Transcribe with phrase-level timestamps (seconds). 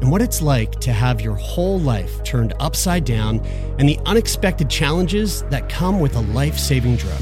[0.00, 3.40] and what it's like to have your whole life turned upside down
[3.78, 7.20] and the unexpected challenges that come with a life saving drug.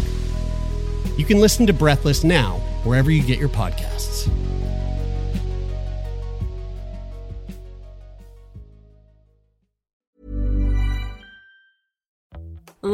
[1.16, 4.30] You can listen to Breathless now, wherever you get your podcasts.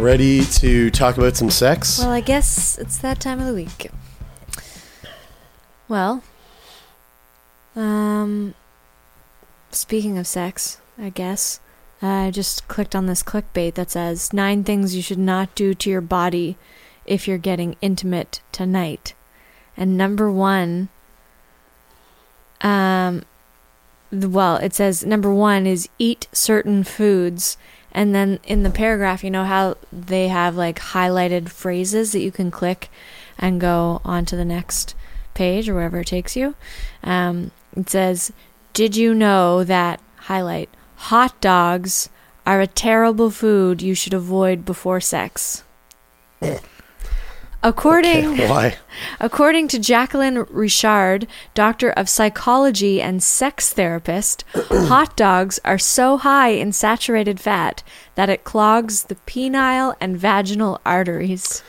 [0.00, 1.98] Ready to talk about some sex?
[1.98, 3.90] Well, I guess it's that time of the week.
[5.88, 6.22] Well,
[7.76, 8.54] um,
[9.70, 11.60] speaking of sex, I guess
[12.00, 15.90] I just clicked on this clickbait that says nine things you should not do to
[15.90, 16.56] your body
[17.04, 19.12] if you're getting intimate tonight.
[19.76, 20.88] And number one,
[22.62, 23.26] um,
[24.10, 27.58] well, it says number one is eat certain foods.
[27.92, 32.30] And then in the paragraph, you know how they have like highlighted phrases that you
[32.30, 32.88] can click
[33.38, 34.94] and go on to the next
[35.34, 36.54] page or wherever it takes you.
[37.02, 38.32] Um, it says,
[38.72, 42.10] Did you know that, highlight, hot dogs
[42.46, 45.64] are a terrible food you should avoid before sex?
[47.62, 48.78] According Why?
[49.20, 56.50] According to Jacqueline Richard, doctor of psychology and sex therapist, hot dogs are so high
[56.50, 57.82] in saturated fat
[58.14, 61.60] that it clogs the penile and vaginal arteries.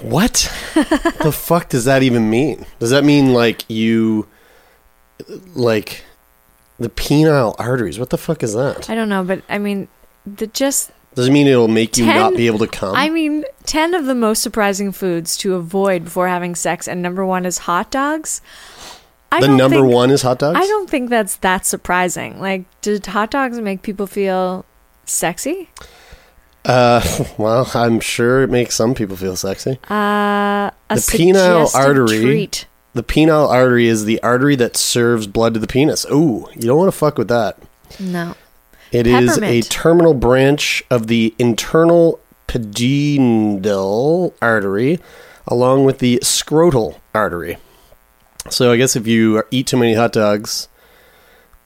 [0.00, 2.64] What the fuck does that even mean?
[2.78, 4.26] Does that mean like you,
[5.54, 6.04] like,
[6.78, 7.98] the penile arteries?
[7.98, 8.88] What the fuck is that?
[8.88, 9.88] I don't know, but I mean,
[10.24, 12.94] the just Does it mean it'll make you not be able to come?
[12.94, 17.26] I mean, 10 of the most surprising foods to avoid before having sex, and number
[17.26, 18.40] one is hot dogs.
[19.32, 20.58] I the number think- one is hot dogs.
[20.58, 22.40] I don't think that's that surprising.
[22.40, 24.64] Like, did hot dogs make people feel
[25.04, 25.68] sexy?
[26.64, 27.00] Uh,
[27.38, 29.78] well, I'm sure it makes some people feel sexy.
[29.90, 32.20] Uh, a the penile artery.
[32.22, 32.66] treat.
[32.92, 36.04] The penile artery is the artery that serves blood to the penis.
[36.10, 37.58] Ooh, you don't want to fuck with that.
[38.00, 38.34] No.
[38.92, 44.98] It is a terminal branch of the internal pudendal artery,
[45.46, 47.58] along with the scrotal artery.
[48.48, 50.68] So I guess if you eat too many hot dogs,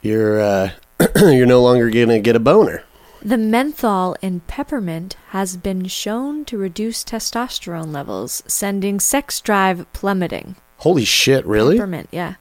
[0.02, 0.70] you're uh,
[1.16, 2.84] you're no longer gonna get a boner.
[3.22, 10.56] The menthol in peppermint has been shown to reduce testosterone levels, sending sex drive plummeting.
[10.78, 11.46] Holy shit!
[11.46, 11.76] Really?
[11.76, 12.34] Peppermint, yeah.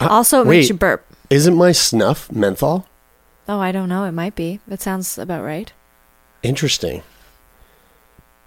[0.00, 1.04] Uh, also, it wait, makes you burp.
[1.30, 2.86] Isn't my snuff menthol?
[3.48, 4.04] Oh, I don't know.
[4.04, 4.60] It might be.
[4.66, 5.72] That sounds about right.
[6.42, 7.02] Interesting.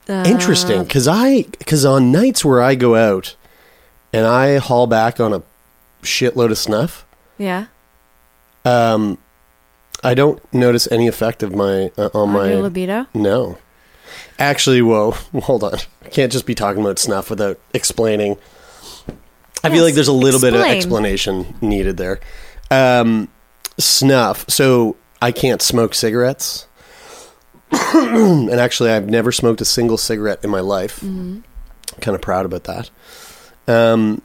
[0.08, 3.36] Interesting, because I because on nights where I go out
[4.12, 5.44] and I haul back on a
[6.02, 7.06] shitload of snuff,
[7.38, 7.66] Yeah.
[8.66, 9.20] um,
[10.04, 13.06] I don't notice any effect of my uh, on On my libido.
[13.14, 13.60] no.
[14.40, 15.12] Actually, whoa,
[15.44, 15.76] hold on.
[16.04, 18.38] I can't just be talking about snuff without explaining.
[19.64, 22.20] I feel like there's a little bit of explanation needed there.
[22.72, 23.28] Um,
[23.80, 24.50] snuff.
[24.50, 26.68] So I can't smoke cigarettes.
[27.72, 30.98] and actually, I've never smoked a single cigarette in my life.
[30.98, 31.40] Mm-hmm.
[32.02, 32.90] Kind of proud about that.
[33.68, 34.22] Um,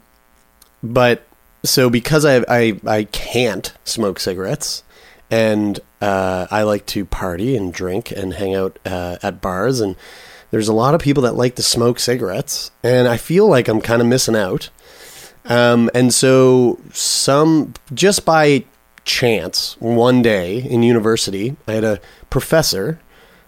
[0.81, 1.27] but
[1.63, 4.83] so because I, I I can't smoke cigarettes,
[5.29, 9.95] and uh, I like to party and drink and hang out uh, at bars, and
[10.51, 13.81] there's a lot of people that like to smoke cigarettes, and I feel like I'm
[13.81, 14.69] kind of missing out.
[15.45, 18.65] Um, and so some just by
[19.05, 21.99] chance, one day in university, I had a
[22.29, 22.99] professor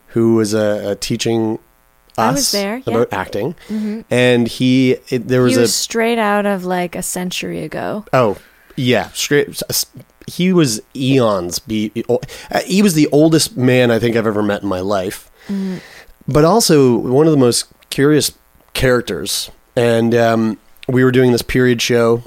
[0.08, 1.60] who was uh, teaching
[2.18, 2.94] us there, yeah.
[2.94, 3.56] about acting,
[4.10, 8.06] and he it, there was, he was a straight out of like a century ago.
[8.14, 8.38] Oh,
[8.76, 9.62] yeah, straight.
[10.26, 11.60] He was eons.
[11.60, 12.18] Be uh,
[12.66, 15.30] he was the oldest man I think I've ever met in my life,
[16.28, 18.32] but also one of the most curious
[18.74, 19.52] characters.
[19.76, 22.24] And um, we were doing this period show,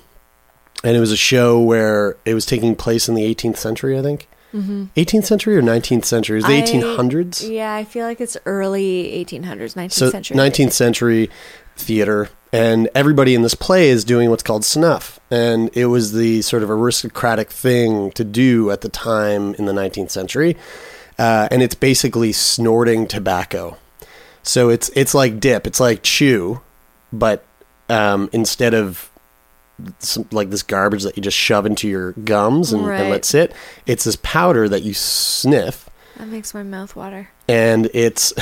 [0.85, 4.03] and it was a show where it was taking place in the 18th century, I
[4.03, 4.29] think.
[4.53, 6.41] 18th century or 19th century?
[6.41, 7.49] It the I- 1800s.
[7.49, 10.37] Yeah, I feel like it's early 1800s, 19th so century.
[10.37, 11.31] 19th century
[11.77, 16.43] theater and everybody in this play is doing what's called snuff and it was the
[16.43, 20.57] sort of aristocratic thing to do at the time in the 19th century
[21.19, 23.79] uh, and it's basically snorting tobacco
[24.43, 26.61] so it's it's like dip it's like chew
[27.13, 27.45] but
[27.89, 29.10] um, instead of
[29.99, 33.11] some, like this garbage that you just shove into your gums and, and Right.
[33.11, 33.53] let sit
[33.87, 37.29] it's this powder that you sniff That makes my mouth water.
[37.49, 38.33] and it's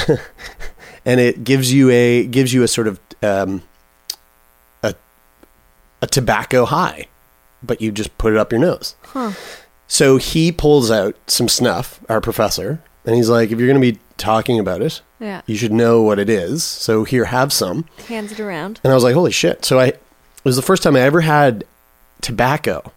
[1.05, 3.62] and it gives you a gives you a sort of um,
[4.82, 4.94] a
[6.02, 7.06] a tobacco high,
[7.62, 8.94] but you just put it up your nose.
[9.02, 9.32] Huh.
[9.87, 13.93] So he pulls out some snuff, our professor, and he's like, "If you're going to
[13.93, 15.40] be talking about it, Yeah.
[15.46, 16.62] you should know what it is.
[16.62, 18.81] So here, have some." Hands it around.
[18.85, 19.94] And I was like, "Holy shit!" So I
[20.44, 21.64] was the first time I ever had
[22.20, 22.93] tobacco,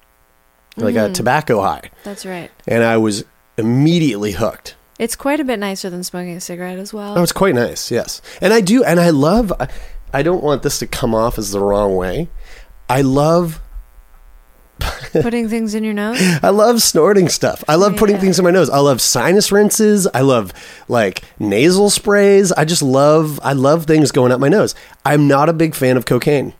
[0.77, 1.13] like a mm.
[1.13, 2.51] tobacco high, That's right.
[2.67, 3.23] and I was
[3.57, 4.75] immediately hooked.
[4.99, 7.17] It's quite a bit nicer than smoking a cigarette as well.
[7.17, 8.21] Oh, it's quite nice, yes.
[8.39, 9.51] And I do, and I love.
[10.13, 12.27] I- don't want this to come off as the wrong way.
[12.89, 13.61] I love,
[15.13, 16.19] Putting things in your nose.
[16.41, 17.63] I love snorting stuff.
[17.67, 18.21] I love putting Yeah.
[18.21, 18.69] things in my nose.
[18.69, 20.07] I love sinus rinses.
[20.13, 20.53] I love
[20.87, 22.51] like nasal sprays.
[22.51, 23.39] I just love.
[23.43, 24.73] I love things going up my nose.
[25.05, 26.53] I'm not a big fan of cocaine.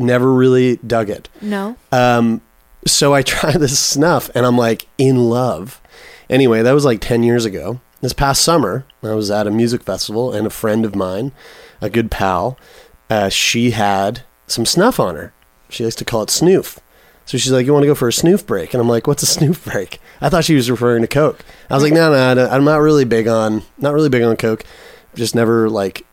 [0.00, 1.28] Never really dug it.
[1.40, 1.76] No.
[1.92, 2.40] Um,
[2.86, 5.80] so I try this snuff and I'm like in love.
[6.28, 7.80] Anyway, that was like 10 years ago.
[8.00, 11.32] This past summer, I was at a music festival and a friend of mine,
[11.82, 12.58] a good pal,
[13.10, 15.34] uh, she had some snuff on her.
[15.68, 16.78] She likes to call it snoof.
[17.26, 18.72] So she's like, You want to go for a snoof break?
[18.72, 20.00] And I'm like, What's a snoof break?
[20.20, 21.44] I thought she was referring to Coke.
[21.68, 24.64] I was like, No, no, I'm not really big on, not really big on Coke.
[25.14, 26.06] Just never like,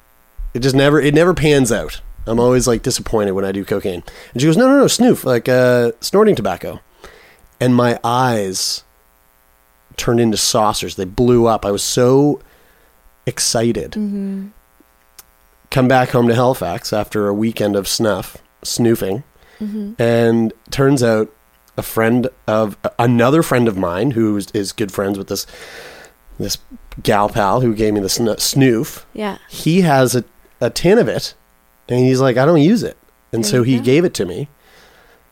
[0.53, 2.01] it just never, it never pans out.
[2.27, 4.03] I'm always like disappointed when I do cocaine.
[4.33, 6.79] And she goes, No, no, no, snoof, like uh, snorting tobacco.
[7.59, 8.83] And my eyes
[9.95, 10.95] turned into saucers.
[10.95, 11.65] They blew up.
[11.65, 12.39] I was so
[13.25, 13.93] excited.
[15.69, 19.23] Come back home to Halifax after a weekend of snuff, snoofing.
[19.97, 21.33] And turns out
[21.77, 25.45] a friend of another friend of mine who is, is good friends with this
[26.39, 26.59] this
[27.01, 29.39] gal pal who gave me the sno- snoof Yeah.
[29.49, 30.23] he has a,
[30.61, 31.33] a tin of it
[31.89, 32.97] and he's like i don't use it
[33.31, 33.83] and There so he go.
[33.83, 34.47] gave it to me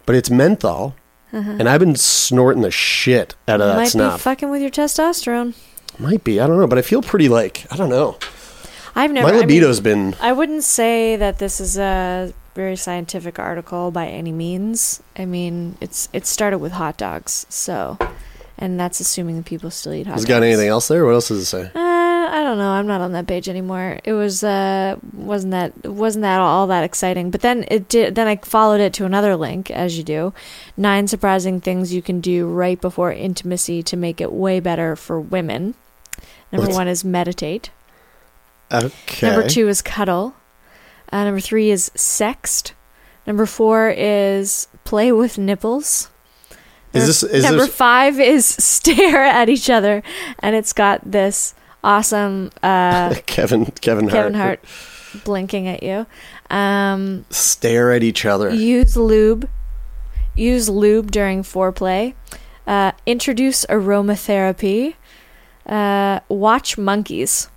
[0.05, 0.95] but it's menthol
[1.31, 4.07] and i've been snorting the shit out of that Uh-huh.
[4.07, 5.53] Might be fucking with your testosterone.
[5.99, 8.17] might be i don't know but i feel pretty like i don't know
[8.97, 9.27] I've never.
[9.27, 13.91] my I mean, libido's been I wouldn't say that this is a very scientific article
[13.91, 15.03] by any means.
[15.17, 17.97] I mean, it's it started with hot dogs, so,
[18.57, 20.29] and that's assuming that people still eat hot has dogs.
[20.29, 22.69] got anything else there what else does it say Uh, I don't know.
[22.71, 23.99] I'm not on that page anymore.
[24.03, 27.31] It was uh wasn't that wasn't that all that exciting.
[27.31, 28.15] But then it did.
[28.15, 30.33] Then I followed it to another link, as you do.
[30.77, 35.19] Nine surprising things you can do right before intimacy to make it way better for
[35.19, 35.75] women.
[36.51, 37.69] Number What's- one is meditate.
[38.71, 40.35] okay Number two is cuddle.
[41.11, 42.71] Uh, number three is sext.
[43.27, 46.09] Number four is play with nipples.
[46.93, 50.01] Is this- is number this- five is stare at each other,
[50.39, 51.53] and it's got this
[51.85, 54.59] awesome uh, kevin kevin hart, Kevin Hart
[55.23, 56.05] blinking at you.
[56.49, 59.47] Um, stare at each other use lube.
[60.35, 62.13] Use lube during foreplay.
[62.67, 64.95] Uh, introduce aromatherapy.
[65.65, 67.49] Uh, watch monkeys.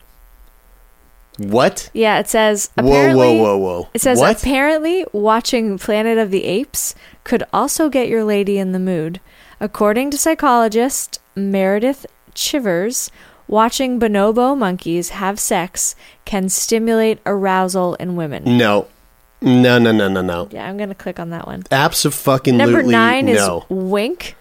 [1.39, 1.91] What?
[1.93, 3.89] Yeah, it says Whoa, whoa, whoa, whoa.
[3.95, 4.41] It says what?
[4.41, 6.95] apparently watching Planet of the Apes
[7.25, 9.21] could also get your lady in the mood.
[9.61, 13.11] According to psychologist Meredith Chivers,
[13.49, 18.45] watching bonobo monkeys have sex can stimulate arousal in women.
[18.45, 18.87] no.
[19.41, 20.49] No, no, no, no, no.
[20.51, 21.63] Yeah, I'm gonna click on that one.
[21.71, 23.61] Absolutely Number nine no.
[23.61, 24.35] is wink.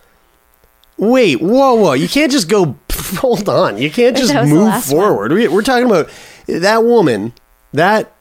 [0.97, 1.93] Wait, whoa, whoa!
[1.93, 2.75] You can't just go.
[3.17, 5.31] Hold on, you can't just That was the move forward.
[5.31, 6.09] We, we're talking about
[6.47, 7.33] that woman,
[7.73, 8.11] that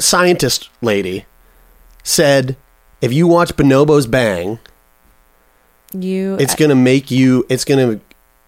[0.00, 1.26] scientist lady,
[2.02, 2.56] said
[3.00, 4.58] if you watch bonobos bang,
[5.92, 6.36] You.
[6.40, 7.46] it's uh, gonna make you.
[7.48, 8.00] It's gonna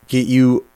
[0.09, 0.67] get you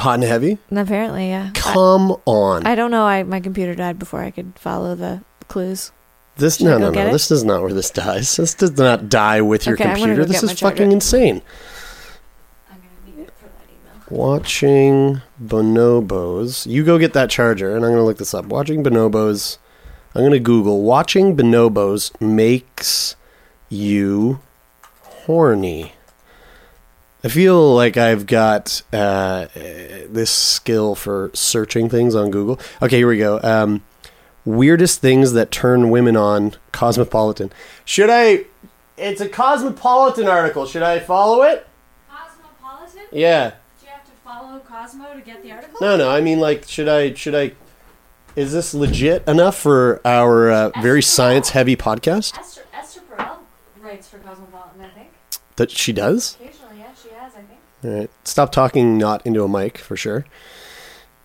[0.00, 0.58] hot and heavy.
[0.70, 1.50] apparently, yeah.
[1.54, 3.04] Come on, I don't know.
[3.04, 5.92] I my computer died before I could follow the clues.
[6.36, 7.08] this should I no, go no, get no.
[7.10, 7.12] it?
[7.12, 8.36] This is not where this dies.
[8.36, 10.22] This does not die with your Okay, I'm gonna computer.
[10.22, 10.76] go This get is my charger.
[10.76, 11.42] fucking insane.
[12.70, 14.24] I'm gonna need it for that email.
[14.26, 16.66] Watching bonobos.
[16.70, 18.46] You go get that charger, and I'm going to look this up.
[18.46, 19.58] Watching bonobos.
[20.14, 20.82] I'm going to Google.
[20.82, 23.14] Watching bonobos makes
[23.68, 24.40] you
[25.02, 25.92] horny.
[27.22, 32.58] I feel like I've got uh, this skill for searching things on Google.
[32.80, 33.40] Okay, here we go.
[33.42, 33.82] Um,
[34.46, 36.54] weirdest things that turn women on.
[36.72, 37.52] Cosmopolitan.
[37.84, 38.46] Should I?
[38.96, 40.64] It's a Cosmopolitan article.
[40.64, 41.66] Should I follow it?
[42.08, 43.02] Cosmopolitan?
[43.12, 43.50] Yeah.
[43.50, 45.76] Do you have to follow Cosmo to get the article?
[45.80, 46.10] No, no.
[46.10, 47.12] I mean, like, should I?
[47.12, 47.52] Should I?
[48.36, 52.38] Is this legit enough for our uh, very science-heavy podcast?
[52.38, 53.38] Esther, Esther Perel
[53.82, 55.08] writes for Cosmopolitan, I think.
[55.56, 56.38] That she does.
[56.40, 56.49] Yeah,
[57.82, 58.10] All right.
[58.24, 60.26] Stop talking not into a mic for sure.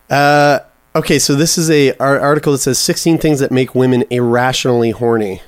[0.10, 0.60] Uh,
[0.96, 4.92] okay, so this is a ar- article that says 16 things that make women irrationally
[4.92, 5.42] horny.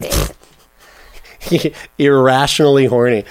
[1.98, 3.24] irrationally horny.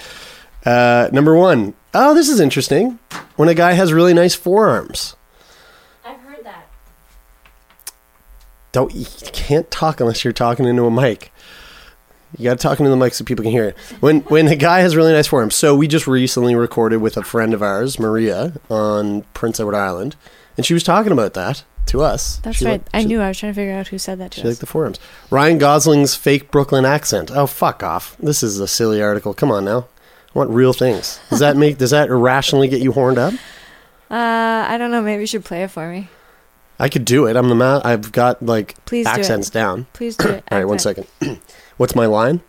[0.65, 1.73] Uh, number one.
[1.93, 2.99] Oh, this is interesting.
[3.35, 5.15] When a guy has really nice forearms.
[6.05, 6.67] I've heard that.
[8.71, 11.31] Don't you can't talk unless you're talking into a mic.
[12.37, 13.77] You got to talk into the mic so people can hear it.
[13.99, 15.55] When when a guy has really nice forearms.
[15.55, 20.15] So we just recently recorded with a friend of ours, Maria, on Prince Edward Island,
[20.57, 22.37] and she was talking about that to us.
[22.43, 22.71] That's She right.
[22.73, 23.21] liked- I she- knew.
[23.21, 24.47] I was trying to figure out who said that to She us.
[24.47, 24.99] liked the forearms.
[25.29, 27.31] Ryan Gosling's fake Brooklyn accent.
[27.33, 28.15] Oh fuck off!
[28.19, 29.33] This is a silly article.
[29.33, 29.87] Come on now.
[30.33, 31.19] I want real things.
[31.29, 31.77] Does that make?
[31.77, 33.33] does that irrationally get you horned up?
[34.09, 35.01] uh, I don't know.
[35.01, 36.07] Maybe you should play it for me.
[36.79, 37.35] I could do it.
[37.35, 39.85] I'm the ma- I've got like Please do accents down.
[39.93, 40.43] Please do it.
[40.51, 41.05] All right, one second.
[41.81, 42.41] What's my line?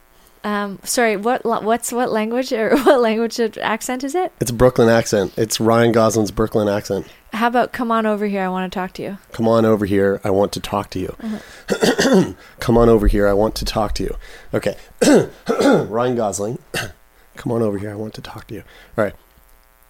[0.44, 1.16] Um, sorry.
[1.16, 1.42] What?
[1.46, 4.30] What's what language or what language accent is it?
[4.42, 5.32] It's Brooklyn accent.
[5.38, 7.06] It's Ryan Gosling's Brooklyn accent.
[7.32, 8.42] How about come on over here?
[8.42, 9.16] I want to talk to you.
[9.32, 10.20] Come on over here.
[10.22, 11.16] I want to talk to you.
[11.18, 12.32] Uh-huh.
[12.60, 13.26] Come on over here.
[13.26, 14.14] I want to talk to you.
[14.52, 14.76] Okay.
[15.48, 16.58] Ryan Gosling.
[17.36, 17.90] come on over here.
[17.90, 18.64] I want to talk to you.
[18.98, 19.14] All right.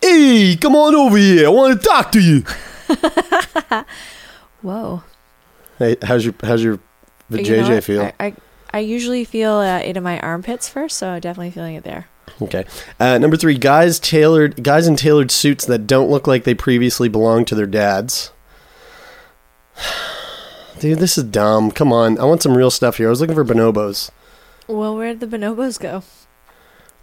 [0.00, 1.46] Hey, come on over here.
[1.46, 2.44] I want to talk to you.
[4.62, 5.02] Whoa.
[5.80, 6.78] Hey, how's your how's your
[7.28, 8.02] the You JJ feel?
[8.02, 8.34] I, I
[8.72, 12.08] I usually feel uh, it in my armpits first, so definitely feeling it there.
[12.40, 12.64] Okay.
[12.98, 17.08] Uh, number three, guys tailored guys in tailored suits that don't look like they previously
[17.08, 18.32] belonged to their dads.
[20.78, 21.70] Dude, this is dumb.
[21.70, 22.18] Come on.
[22.18, 23.08] I want some real stuff here.
[23.08, 24.10] I was looking for bonobos.
[24.66, 26.02] Well, where did the bonobos go?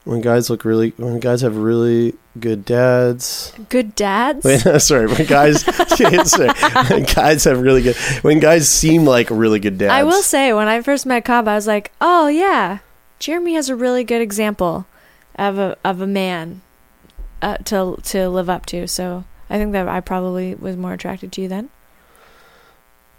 [0.06, 3.54] When guys look really when guys have really good dads.
[3.70, 4.46] Good dads.
[4.46, 5.08] Wait, sorry.
[5.08, 5.62] When guys
[6.26, 6.50] sorry.
[6.90, 9.92] When guys have really good when guys seem like really good dads.
[9.92, 12.80] I will say, when I first met Cobb, I was like, "Oh yeah,
[13.20, 14.88] Jeremy has a really good example
[15.36, 16.62] of a of a man
[17.42, 21.32] uh, to to live up to." So I think that I probably was more attracted
[21.34, 21.70] to you then.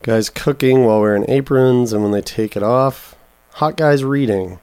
[0.02, 3.14] Guys cooking while wearing aprons and when they take it off.
[3.54, 4.58] Hot guys reading.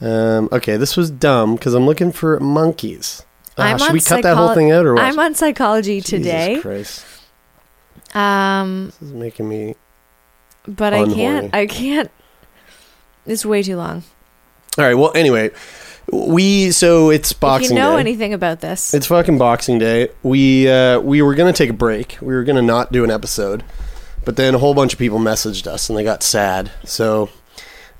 [0.00, 3.24] Um, okay, this was dumb because I'm looking for monkeys.
[3.56, 5.04] I'm should we cut that whole thing out or what?
[5.04, 7.04] I'm on psychology Jesus today, Christ.
[8.14, 9.76] um, This is making me.
[10.66, 11.54] but I can't.
[11.54, 12.10] I can't.
[13.26, 14.02] It's way too long.
[14.76, 14.94] All right.
[14.94, 15.50] Well, anyway,
[16.12, 18.00] we so it's Boxing if you know Day.
[18.00, 20.08] anything about this, It's fucking Boxing Day.
[20.24, 22.18] We uh, we were gonna take a break.
[22.20, 23.62] We were gonna not do an episode,
[24.24, 26.72] but then a whole bunch of people messaged us and they got sad.
[26.84, 27.30] So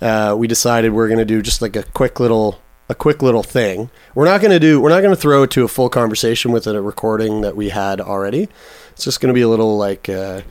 [0.00, 3.90] uh, we decided we're gonna do just like a quick little a quick little thing.
[4.14, 4.80] We're not gonna do.
[4.80, 8.00] We're not gonna throw it to a full conversation with a recording that we had
[8.00, 8.48] already.
[8.92, 10.42] It's just gonna be a little like uh,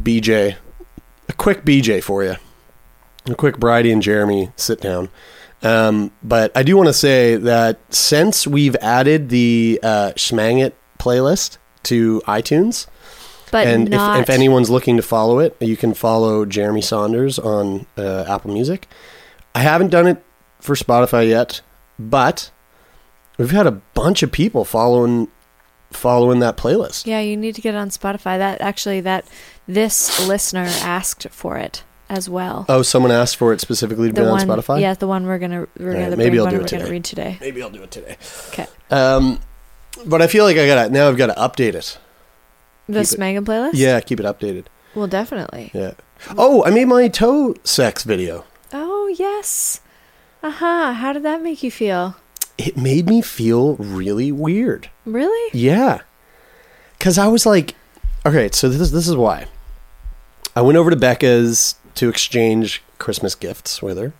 [0.00, 0.56] BJ,
[1.28, 2.36] a quick BJ for you,
[3.26, 5.08] a quick Bridie and Jeremy sit down.
[5.62, 12.20] Um, but I do want to say that since we've added the uh, playlist to
[12.26, 12.86] iTunes,
[13.52, 14.18] but and not.
[14.18, 18.52] if, if anyone's looking to follow it, you can follow Jeremy Saunders on uh, Apple
[18.52, 18.88] Music.
[19.54, 20.20] I haven't done it
[20.58, 21.60] for Spotify yet,
[21.98, 22.50] but
[23.38, 25.28] we've had a bunch of people following
[25.90, 27.06] following that playlist.
[27.06, 28.38] Yeah, you need to get it on Spotify.
[28.38, 29.24] That actually, that
[29.68, 32.66] this listener asked for it as well.
[32.68, 34.80] Oh, someone asked for it specifically to the be one, on Spotify.
[34.80, 36.90] yeah, the one we're gonna we're Alright, gonna maybe I'll do it today.
[36.90, 37.38] read today.
[37.40, 38.16] maybe I'll do it today.
[38.48, 39.38] Okay, Um,
[40.06, 41.08] but I feel like I gotta now.
[41.08, 41.98] I've got to update it.
[42.88, 43.72] This it- Megan playlist.
[43.74, 44.66] Yeah, keep it updated.
[44.94, 45.70] well, definitely.
[45.74, 45.92] Yeah.
[46.36, 48.44] Oh, I made my toe sex video.
[48.72, 49.80] Oh yes.
[50.42, 50.92] Uh huh.
[50.92, 52.16] How did that make you feel?
[52.58, 54.90] It made me feel really weird.
[55.04, 55.50] Really?
[55.58, 56.00] Yeah.
[57.00, 57.74] Cause I was like,
[58.24, 59.46] okay, so this this is why.
[60.54, 64.12] I went over to Becca's to exchange Christmas gifts with her.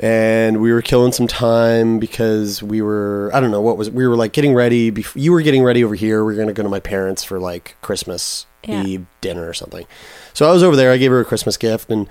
[0.00, 4.06] And we were killing some time because we were I don't know what was we
[4.06, 6.24] were like getting ready bef- you were getting ready over here.
[6.24, 8.84] We were gonna go to my parents for like Christmas Yeah.
[8.84, 9.86] Eve dinner or something.
[10.34, 12.08] So I was over there, I gave her a Christmas gift and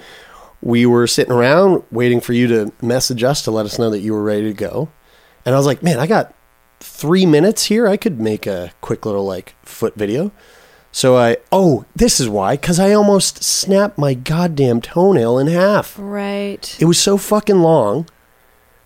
[0.61, 3.99] we were sitting around waiting for you to message us to let us know that
[3.99, 4.89] you were ready to go.
[5.45, 6.33] And I was like, man, I got
[6.81, 7.87] three minutes here.
[7.87, 10.31] I could make a quick little like foot video.
[10.91, 15.95] So I, oh, this is why, because I almost snapped my goddamn toenail in half.
[15.99, 16.75] Right.
[16.79, 18.07] It was so fucking long.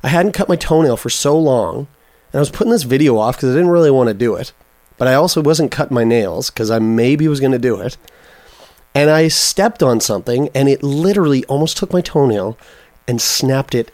[0.04, 1.88] I hadn't cut my toenail for so long.
[2.32, 4.52] And I was putting this video off because I didn't really want to do it.
[4.98, 7.98] But I also wasn't cutting my nails because I maybe was going to do it.
[8.94, 12.58] And I stepped on something and it literally almost took my toenail
[13.08, 13.92] and snapped it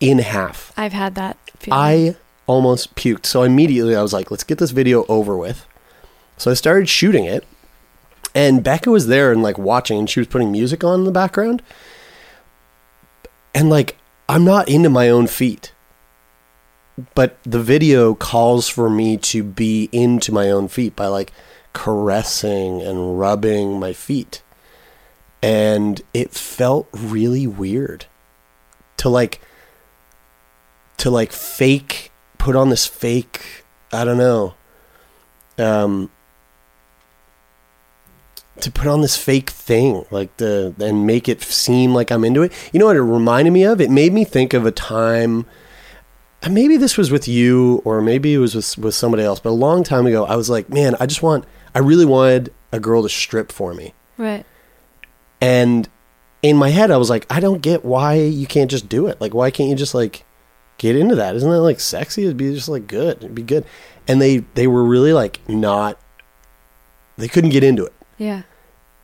[0.00, 0.72] in half.
[0.76, 1.36] I've had that.
[1.58, 1.78] Feeling.
[1.78, 2.16] I
[2.46, 3.26] almost puked.
[3.26, 5.66] So immediately I was like, let's get this video over with.
[6.36, 7.44] So I started shooting it.
[8.34, 11.12] And Becca was there and like watching and she was putting music on in the
[11.12, 11.62] background.
[13.54, 13.96] And like,
[14.28, 15.72] I'm not into my own feet.
[17.14, 21.32] But the video calls for me to be into my own feet by like
[21.72, 24.42] caressing and rubbing my feet.
[25.42, 28.06] And it felt really weird
[28.98, 29.40] to like
[30.96, 34.54] to like fake put on this fake I don't know
[35.58, 36.10] um
[38.60, 42.42] to put on this fake thing like the and make it seem like I'm into
[42.42, 42.52] it.
[42.72, 43.80] You know what it reminded me of?
[43.80, 45.46] It made me think of a time
[46.42, 49.50] uh, maybe this was with you or maybe it was with with somebody else, but
[49.50, 52.80] a long time ago I was like, "Man, I just want I really wanted a
[52.80, 54.44] girl to strip for me." right.
[55.40, 55.88] And
[56.42, 59.20] in my head, I was like, I don't get why you can't just do it.
[59.20, 60.24] Like, why can't you just like
[60.78, 61.36] get into that?
[61.36, 62.24] Isn't that like sexy?
[62.24, 63.18] It'd be just like good.
[63.18, 63.66] It'd be good.
[64.08, 65.98] And they they were really like not.
[67.18, 67.92] They couldn't get into it.
[68.18, 68.42] Yeah.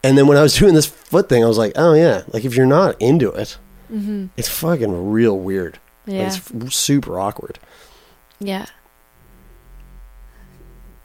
[0.04, 2.44] And then when I was doing this foot thing, I was like, oh yeah, like
[2.44, 3.58] if you're not into it,
[3.92, 4.26] Mm-hmm.
[4.38, 5.78] it's fucking real weird.
[6.06, 6.26] Like, Yeah.
[6.26, 7.58] it's f- super awkward.
[8.40, 8.64] Yeah.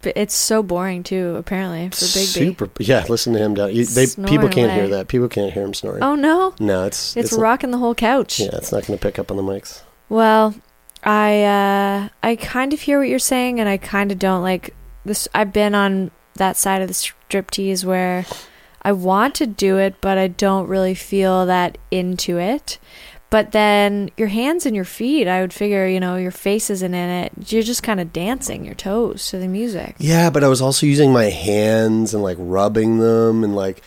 [0.02, 1.36] But it's so boring too.
[1.36, 2.26] Apparently for Bigby.
[2.26, 2.70] super.
[2.80, 3.74] Yeah, listen to him down.
[3.76, 5.08] You, they people can't hear that.
[5.08, 6.04] People can't hear him snoring.
[6.04, 6.54] Oh no!
[6.60, 8.40] No, it's It's, not- rocking the whole couch.
[8.40, 9.82] Yeah, it's not going to pick up on the mics.
[10.08, 10.56] Well,
[11.04, 14.74] I uh I kind of hear what you're saying and I kind of don't like
[15.04, 18.26] this I've been on that side of the striptease where
[18.82, 22.78] I want to do it but I don't really feel that into it.
[23.30, 26.94] But then your hands and your feet, I would figure, you know, your face isn't
[26.94, 27.52] in it.
[27.52, 29.96] You're just kind of dancing your toes to the music.
[30.00, 33.82] Yeah, but I was also using my hands and like rubbing them and like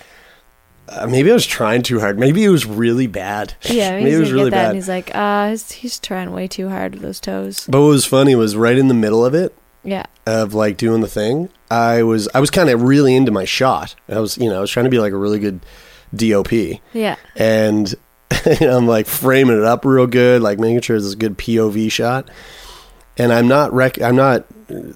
[0.90, 2.18] uh, maybe I was trying too hard.
[2.18, 3.54] Maybe it was really bad.
[3.62, 4.66] Yeah, maybe he's it was really bad.
[4.66, 7.66] and he's like, uh, he's, he's trying way too hard with those toes.
[7.66, 10.04] but what was funny was right in the middle of it Yeah.
[10.26, 11.48] of like doing the thing.
[11.70, 13.94] I was I was kind of really into my shot.
[14.08, 15.60] I was you know I was trying to be like a really good
[16.14, 16.52] DOP
[16.92, 17.16] Yeah.
[17.36, 17.94] and
[18.60, 22.28] I'm like framing it up real good, like making sure it's a good POV shot.
[23.16, 24.46] And I'm not rec- I'm not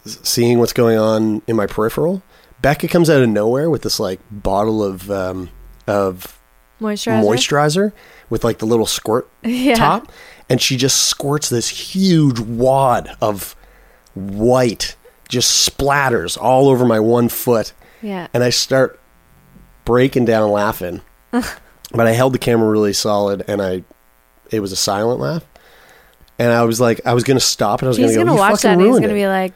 [0.05, 2.23] seeing what's going on in my peripheral.
[2.63, 5.51] Becca comes out of nowhere with this like bottle of um,
[5.87, 6.41] of
[6.81, 7.23] Moisturizer.
[7.23, 7.93] moisturizer
[8.31, 9.75] with like the little squirt Yeah.
[9.75, 10.11] top,
[10.49, 13.55] and she just squirts this huge wad of
[14.15, 14.97] white,
[15.29, 18.29] just splatters all over my one foot Yeah.
[18.35, 19.01] and I start
[19.85, 21.01] breaking down laughing.
[21.31, 23.85] but I held the camera really solid, and I
[24.51, 25.45] it was a silent laugh.
[26.39, 28.35] And I was like, I was gonna stop, and I was He's gonna, gonna go,
[28.45, 29.53] "You watch that and he's gonna it." be like,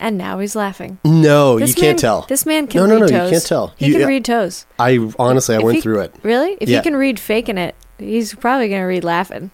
[0.00, 0.98] and now he's laughing.
[1.04, 2.22] no, This you can't tell.
[2.28, 3.00] This man can read toes.
[3.00, 3.72] No, no, no, you can't tell.
[3.76, 4.66] He You- can read toes.
[4.78, 6.14] I honestly, I If went he- through it.
[6.22, 6.56] Really?
[6.60, 6.78] If Yeah.
[6.78, 9.50] he can read faking it, he's probably gonna read laughing.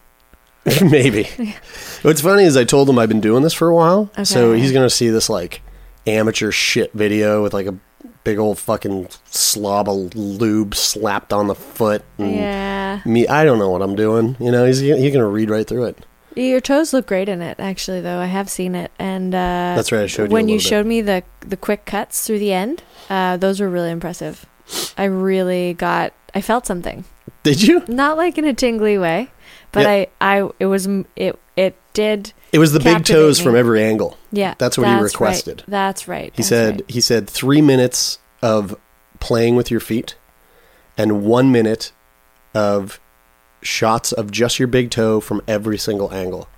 [0.83, 1.25] Maybe.
[2.03, 4.73] What's funny is I told him I've been doing this for a while, so he's
[4.73, 5.61] gonna see this like
[6.07, 7.77] amateur shit video with like a
[8.25, 12.05] big old fucking slob of lube slapped on the foot.
[12.19, 13.01] And Yeah.
[13.05, 14.37] Me, I don't know what I'm doing.
[14.39, 16.07] You know, he's he's gonna read right through it.
[16.35, 18.01] Your toes look great in it, actually.
[18.01, 20.03] Though I have seen it, and uh, That's right.
[20.03, 20.35] I showed you.
[20.35, 20.63] when you bit.
[20.63, 24.47] showed me the the quick cuts through the end, uh, those were really impressive.
[24.97, 26.15] I really got.
[26.35, 27.05] I felt something,
[27.43, 27.83] Did you?
[27.89, 29.29] not like in a tingly way,
[29.73, 30.07] but Yeah.
[30.21, 32.33] I, I, it was, it, it did.
[32.53, 33.45] It was the big toes me.
[33.45, 34.17] from every angle.
[34.31, 35.03] Yeah, That's what he right.
[35.03, 35.65] requested.
[35.67, 36.33] That's right.
[36.35, 36.91] He that's said right.
[36.91, 38.79] he said 3 minutes of
[39.21, 40.17] playing with your feet
[40.99, 41.93] and 1 minute
[42.55, 43.01] of
[43.63, 46.49] shots of just your big toe from every single angle.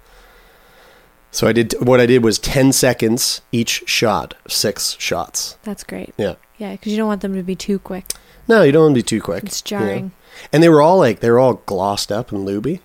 [1.31, 5.57] So I did what I did was 10 seconds each shot, 6 shots.
[5.65, 6.15] that's great.
[6.17, 6.35] Yeah.
[6.59, 8.07] Yeah, because you don't want them to be too quick.
[8.47, 9.43] No, you don't want to be too quick.
[9.45, 9.85] It's you know?
[9.85, 10.13] jarring.
[10.53, 12.81] And they were all like they were all glossed up and looby.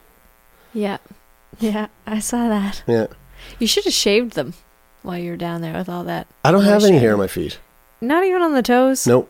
[0.73, 0.97] Yeah,
[1.60, 2.84] yeah, I saw that.
[2.88, 3.08] Yeah.
[3.58, 4.53] You should have shaved them
[5.01, 6.27] while you were down there with all that.
[6.43, 6.99] I don't have any moisture.
[6.99, 7.60] hair on my feet.
[8.01, 9.08] Not even on the toes.
[9.08, 9.29] Nope.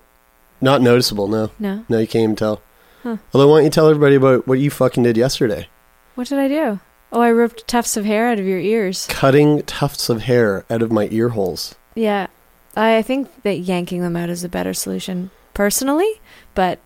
[0.62, 1.52] Not noticeable, no.
[1.60, 1.86] No.
[1.88, 2.62] No, you can't even tell.
[3.04, 3.18] Huh.
[3.34, 5.68] Although, why don't you tell everybody about what you fucking did yesterday?
[6.16, 6.80] What did I do?
[7.12, 9.08] Oh, I ripped tufts of hair out of your ears.
[9.08, 11.76] Cutting tufts of hair out of my ear holes.
[11.96, 12.28] Yeah,
[12.76, 16.22] I think that yanking them out is a better solution personally.
[16.54, 16.80] But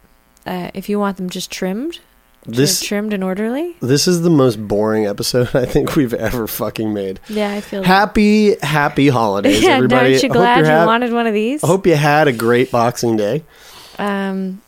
[0.46, 2.00] uh, if you want them just trimmed,
[2.46, 6.94] This trimmed and orderly, this is the most boring episode I think we've ever fucking
[6.94, 7.20] made.
[7.30, 7.84] yeah, I feel.
[7.84, 10.12] Happy, happy holidays, yeah, everybody.
[10.14, 11.64] aren't you I hope glad you're wanted one of these?
[11.64, 13.44] I hope you had a great Boxing Day.
[13.98, 14.62] Um,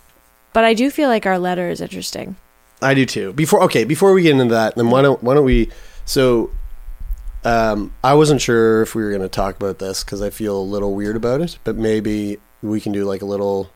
[0.53, 2.37] but I do feel like our letter is interesting.
[2.81, 3.33] I do too.
[3.33, 5.69] Before okay, before we get into that, then why don't why don't we?
[6.05, 6.51] So,
[7.43, 10.57] um, I wasn't sure if we were going to talk about this because I feel
[10.57, 13.69] a little weird about it, but maybe we can do like a little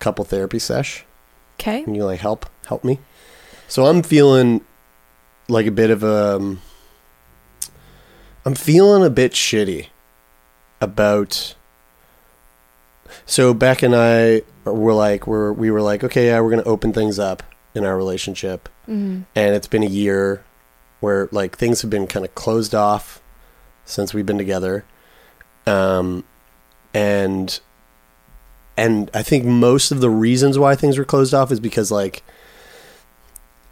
[0.00, 1.04] couple therapy sesh.
[1.60, 1.82] Okay.
[1.82, 2.98] Can you like help help me?
[3.68, 4.62] So I'm feeling
[5.48, 6.36] like a bit of a.
[6.36, 6.60] Um,
[8.44, 9.88] I'm feeling a bit shitty
[10.80, 11.54] about.
[13.26, 16.92] So Beck and I were like we're we were like okay yeah we're gonna open
[16.92, 17.42] things up
[17.74, 19.22] in our relationship Mm-hmm.
[19.34, 20.42] and it's been a year
[21.00, 23.22] where like things have been kind of closed off
[23.84, 24.84] since we've been together
[25.66, 26.24] um
[26.94, 27.60] and
[28.78, 32.22] and i think most of the reasons why things were closed off is because like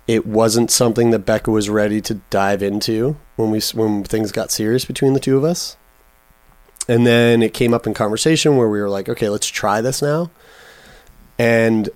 [0.06, 4.50] it wasn't something that becca was ready to dive into when we when things got
[4.50, 5.76] serious between the two of us
[6.88, 10.00] and then it came up in conversation where we were like okay let's try this
[10.02, 10.30] now
[11.38, 11.88] and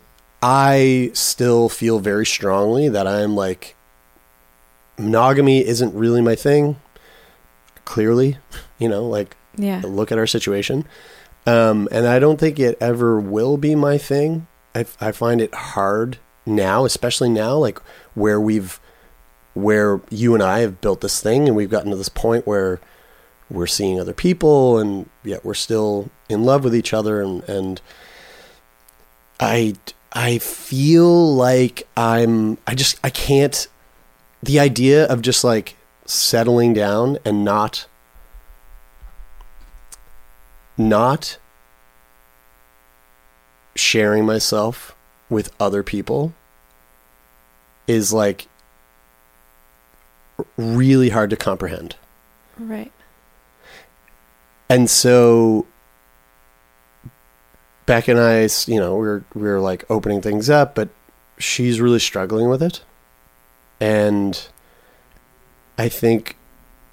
[0.42, 3.76] I still feel very strongly that I'm like
[4.98, 6.76] monogamy isn't really my thing.
[7.84, 8.38] Clearly,
[8.78, 9.80] you know, like Yeah.
[9.84, 10.86] look at our situation.
[11.46, 14.46] Um, and I don't think it ever will be my thing.
[14.74, 17.80] I, I find it hard now, especially now, like
[18.20, 18.78] where we've,
[19.54, 22.80] where you and I have built this thing and we've gotten to this point where
[23.50, 27.80] we're seeing other people and yet we're still in love with each other and, and
[29.40, 29.74] I,
[30.12, 33.66] I feel like I'm, I just, I can't,
[34.42, 37.86] the idea of just like settling down and not
[40.76, 41.38] not
[43.76, 44.96] sharing myself
[45.28, 46.32] with other people
[47.90, 48.46] is like
[50.56, 51.96] really hard to comprehend.
[52.56, 52.92] Right.
[54.68, 55.66] And so
[57.86, 60.88] Beck and I, you know, we're we're like opening things up, but
[61.38, 62.82] she's really struggling with it.
[63.80, 64.40] And
[65.76, 66.36] I think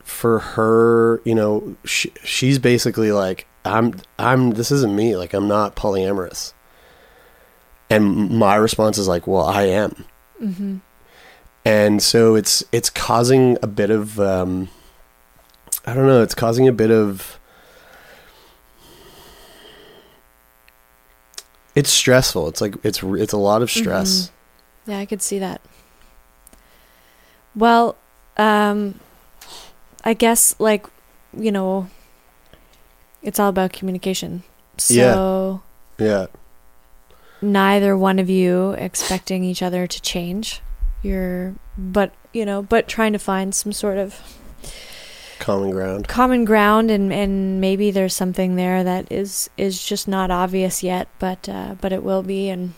[0.03, 5.47] for her, you know, she, she's basically like I'm I'm this isn't me, like I'm
[5.47, 6.53] not polyamorous.
[7.89, 10.05] And my response is like, well, I am.
[10.41, 10.77] Mm-hmm.
[11.67, 14.69] And so it's it's causing a bit of um
[15.85, 17.37] I don't know, it's causing a bit of
[21.75, 22.47] it's stressful.
[22.47, 24.31] It's like it's it's a lot of stress.
[24.85, 25.59] Yeah, I could see that.
[27.53, 27.97] Well,
[28.37, 29.01] um,
[30.05, 30.87] I guess like
[31.37, 31.89] you know,
[33.21, 34.43] it's all about communication.
[34.77, 35.61] So
[35.97, 36.27] Yeah.
[37.41, 40.61] neither one of you expecting each other to change.
[41.03, 44.19] You're, but you know, but trying to find some sort of
[45.39, 46.07] Common ground.
[46.07, 51.07] common ground, and and maybe there's something there that is is just not obvious yet,
[51.19, 52.73] but uh, but it will be, and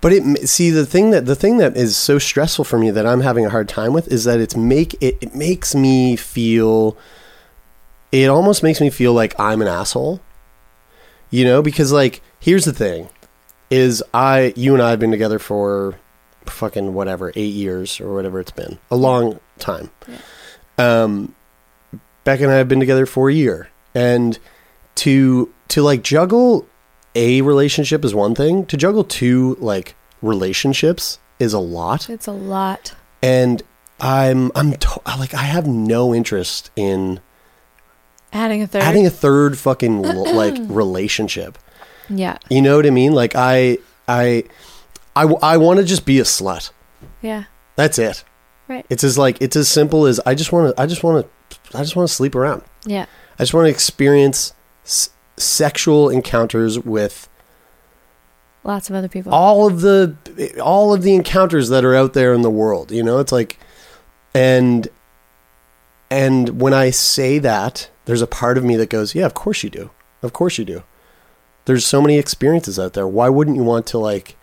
[0.00, 3.06] But it see the thing that the thing that is so stressful for me that
[3.06, 6.96] I'm having a hard time with is that it's make it, it makes me feel
[8.12, 10.20] it almost makes me feel like I'm an asshole.
[11.30, 13.08] You know, because like here's the thing
[13.70, 15.98] is I you and I have been together for
[16.50, 18.78] fucking whatever, 8 years or whatever it's been.
[18.90, 19.90] A long time.
[20.78, 21.34] Um
[22.24, 23.68] Beck and I have been together for a year.
[23.94, 24.38] And
[24.96, 26.66] to to like juggle
[27.14, 28.64] a relationship is one thing.
[28.66, 32.08] To juggle two like relationships is a lot.
[32.08, 32.94] It's a lot.
[33.22, 33.62] and
[34.00, 37.20] i'm i'm to- like i have no interest in
[38.32, 41.56] Adding a third, adding a third fucking like relationship.
[42.08, 43.12] Yeah, you know what i mean?
[43.12, 43.78] Like i
[44.08, 44.44] i
[45.16, 46.70] i, w- I want to just be a slut
[47.20, 47.44] yeah,
[47.76, 48.24] that's it
[48.68, 48.86] Right.
[48.88, 51.58] It's as like it's as simple as I just want to I just want to
[51.76, 52.62] I just want to sleep around.
[52.86, 53.04] Yeah.
[53.38, 57.28] I just want to experience s- sexual encounters with
[58.64, 59.34] Lots of other people.
[59.34, 60.16] all of the
[60.62, 63.58] all of the encounters that are out there in the world you know it's like
[64.32, 64.88] and
[66.10, 69.62] and when i say that there's a part of me that goes yeah of course
[69.64, 69.90] you do
[70.22, 70.82] of course you do
[71.64, 74.36] there's so many experiences out there why wouldn't you want to like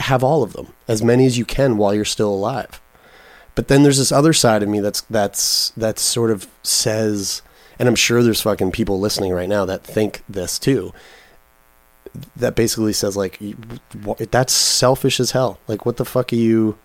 [0.00, 2.80] have all of them as many as you can while you're still alive
[3.54, 7.42] but then there's this other side of me that's that's that sort of says
[7.78, 10.92] and i'm sure there's fucking people listening right now that think this too
[12.36, 13.38] that basically says like
[14.30, 16.78] that's selfish as hell like what the fuck are you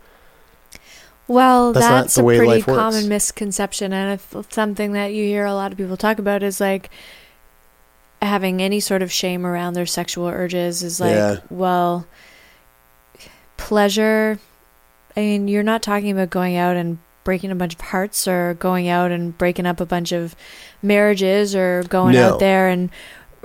[1.28, 5.24] Well, That's not that's, the a way pretty common misconception, and if, something that you
[5.26, 6.90] hear a lot of people talk about is like
[8.22, 10.84] having any sort of shame around their sexual urges.
[10.84, 11.38] Is like, Yeah.
[11.50, 12.06] well,
[13.58, 14.40] pleasure.
[15.16, 18.56] I mean, you're not talking about going out and breaking a bunch of hearts, or
[18.56, 20.36] going out and breaking up a bunch of
[20.82, 22.34] marriages, or going No.
[22.34, 22.90] out there and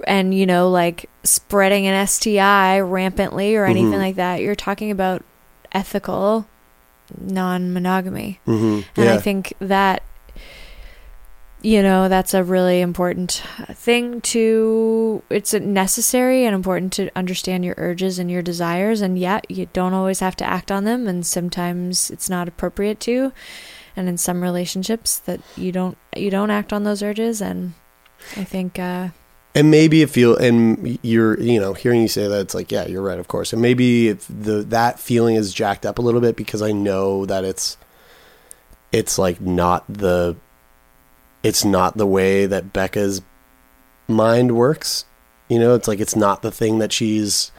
[0.07, 3.99] and you know like spreading an STI rampantly or anything Mhm.
[3.99, 4.40] like that.
[4.40, 5.23] You're talking about
[5.73, 6.47] ethical
[7.21, 8.40] non-monogamy.
[8.47, 8.81] mm-hmm.
[8.97, 10.03] And yeah I think that,
[11.62, 13.42] you know, that's a really important
[13.73, 19.01] thing to, it's necessary and important to understand your urges and your desires.
[19.01, 21.09] And yet, you don't always have to act on them.
[21.09, 23.33] And sometimes it's not appropriate to.
[23.97, 27.40] And in some relationships that you don't, you don't act on those urges.
[27.40, 27.75] And
[28.37, 29.09] I think, uh,
[29.55, 32.87] and maybe if you and you're you know hearing you say that it's like yeah
[32.87, 36.21] you're right of course and maybe if the that feeling is jacked up a little
[36.21, 37.77] bit because i know that it's
[38.92, 40.37] it's like not the
[41.42, 43.22] it's not the way that becca's
[44.07, 45.05] mind works
[45.48, 47.53] you know it's like it's not the thing that she's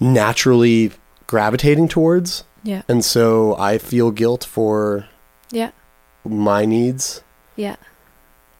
[0.00, 0.92] naturally
[1.26, 5.06] gravitating towards yeah, and so i feel guilt for
[5.50, 5.70] yeah,
[6.24, 7.22] my needs
[7.56, 7.76] yeah.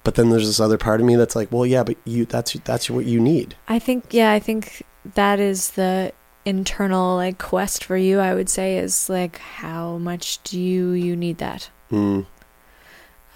[0.05, 2.53] but then there's this other part of me that's like well yeah but you that's
[2.65, 4.83] that's what you need I think yeah, I think
[5.15, 6.13] that is the
[6.45, 11.17] internal like quest for you, I would say is like how much do you you
[11.17, 11.71] need that?
[11.91, 12.27] mm.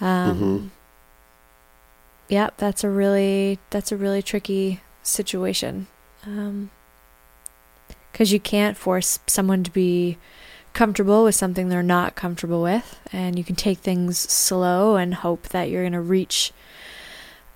[0.00, 0.70] Um Mhm.
[2.28, 5.86] Yeah, that's a really that's a really tricky situation.
[6.26, 6.70] Um
[8.12, 10.16] cuz you can't force someone to be
[10.72, 15.48] comfortable with something they're not comfortable with and you can take things slow and hope
[15.48, 16.52] that you're going to reach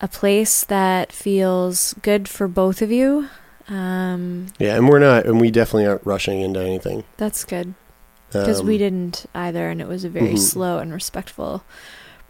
[0.01, 3.29] a place that feels good for both of you.
[3.69, 7.75] Um Yeah, and we're not, and we definitely aren't rushing into anything that's good
[8.33, 10.39] because we Um, didn't either and it was a very Mhm.
[10.39, 11.63] slow and respectful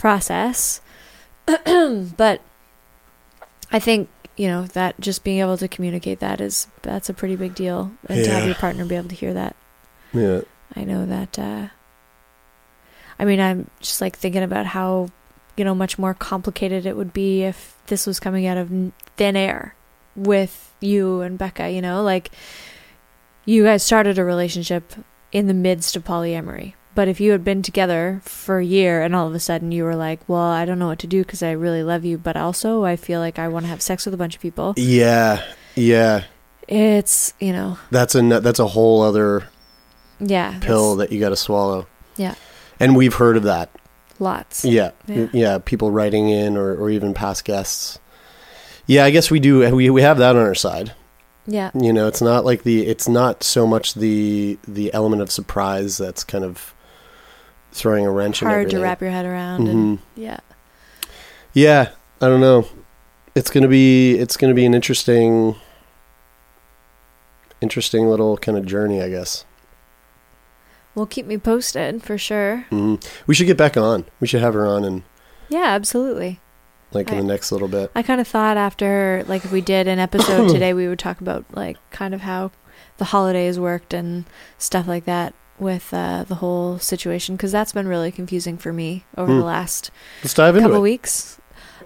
[0.00, 0.80] process.
[2.16, 2.40] But
[3.72, 7.36] i think you know that just being able to communicate that is that's a pretty
[7.36, 7.92] big deal.
[8.08, 9.54] And to have your partner be able to hear that.
[10.12, 10.40] Yeah,
[10.74, 11.68] i know that uh
[13.18, 15.08] i mean i'm just like thinking about how
[15.56, 18.70] you know much more complicated it would be if this was coming out of
[19.16, 19.74] thin air
[20.16, 22.02] with you and becca you know?
[22.02, 22.30] Like
[23.44, 24.94] you guys started a relationship
[25.32, 26.74] in the midst of polyamory.
[26.94, 29.84] But if you had been together for a year and all of a sudden you
[29.84, 32.36] were like, well, I don't know what to do because I really love you, but
[32.36, 34.74] also I feel like I want to have sex with a bunch of people.
[34.76, 35.42] yeah,
[35.76, 36.24] yeah.
[36.68, 39.48] It's, you know, That's a that's a whole other
[40.20, 40.58] yeah.
[40.60, 41.86] pill that you got to swallow.
[42.16, 42.34] Yeah.
[42.78, 43.70] and we've heard of that.
[44.18, 44.64] Lots.
[44.64, 45.28] Yeah, Yeah.
[45.32, 45.58] yeah.
[45.58, 47.98] people writing in or or even past guests.
[48.86, 49.74] Yeah, I guess we do.
[49.74, 50.92] We we have that on our side.
[51.46, 51.70] Yeah.
[51.74, 55.96] You know, it's not like the it's not so much the the element of surprise
[55.98, 56.74] that's kind of
[57.72, 59.68] throwing a wrench in Hard to wrap your head around.
[59.68, 60.02] And Mhm.
[60.16, 60.38] yeah.
[61.52, 62.66] Yeah, I don't know.
[63.34, 65.56] It's gonna be it's gonna be an interesting,
[67.60, 69.44] interesting little kind of journey, I guess.
[70.94, 72.66] Well, keep me posted for sure.
[72.70, 74.06] hmm We should get back on.
[74.18, 75.02] We should have her on and
[75.48, 76.40] Yeah, absolutely.
[76.92, 77.90] like in I- the next little bit.
[77.94, 81.20] I kind of thought after, like, if we did an episode today, we would talk
[81.20, 82.50] about, like, kind of how
[82.98, 84.24] the holidays worked and
[84.58, 89.04] stuff like that with uh, the whole situation, because that's been really confusing for me
[89.16, 89.38] over Hmm.
[89.38, 89.90] the last
[90.22, 91.36] Let's dive into couple weeks.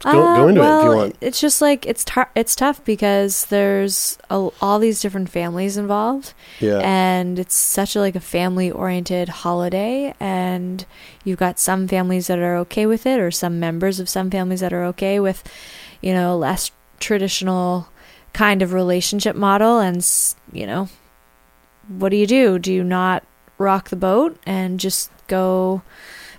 [0.00, 1.16] Go, Uh, go into well, it if you want.
[1.20, 6.34] It's just like it's tar- it's tough because there's a, all these different families involved,
[6.60, 6.80] Yeah.
[6.82, 10.84] and it's such a like a family oriented holiday and
[11.22, 14.60] you've got some families that are okay with it or some members of some families
[14.60, 15.42] that are okay with
[16.02, 17.88] you know less traditional
[18.32, 20.04] kind of relationship model and
[20.52, 20.88] you know
[21.88, 23.22] what do you do do you not
[23.58, 25.82] rock the boat and just go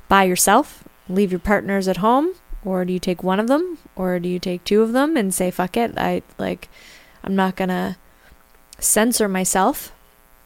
[0.08, 4.20] by yourself leave your partners at home or do you take one of them or
[4.20, 6.68] do you take two of them and say fuck it i like
[7.24, 7.98] i'm not gonna
[8.80, 9.92] censor myself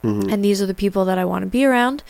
[0.03, 0.31] Mhm.
[0.31, 2.03] and these are the people that I want to be around.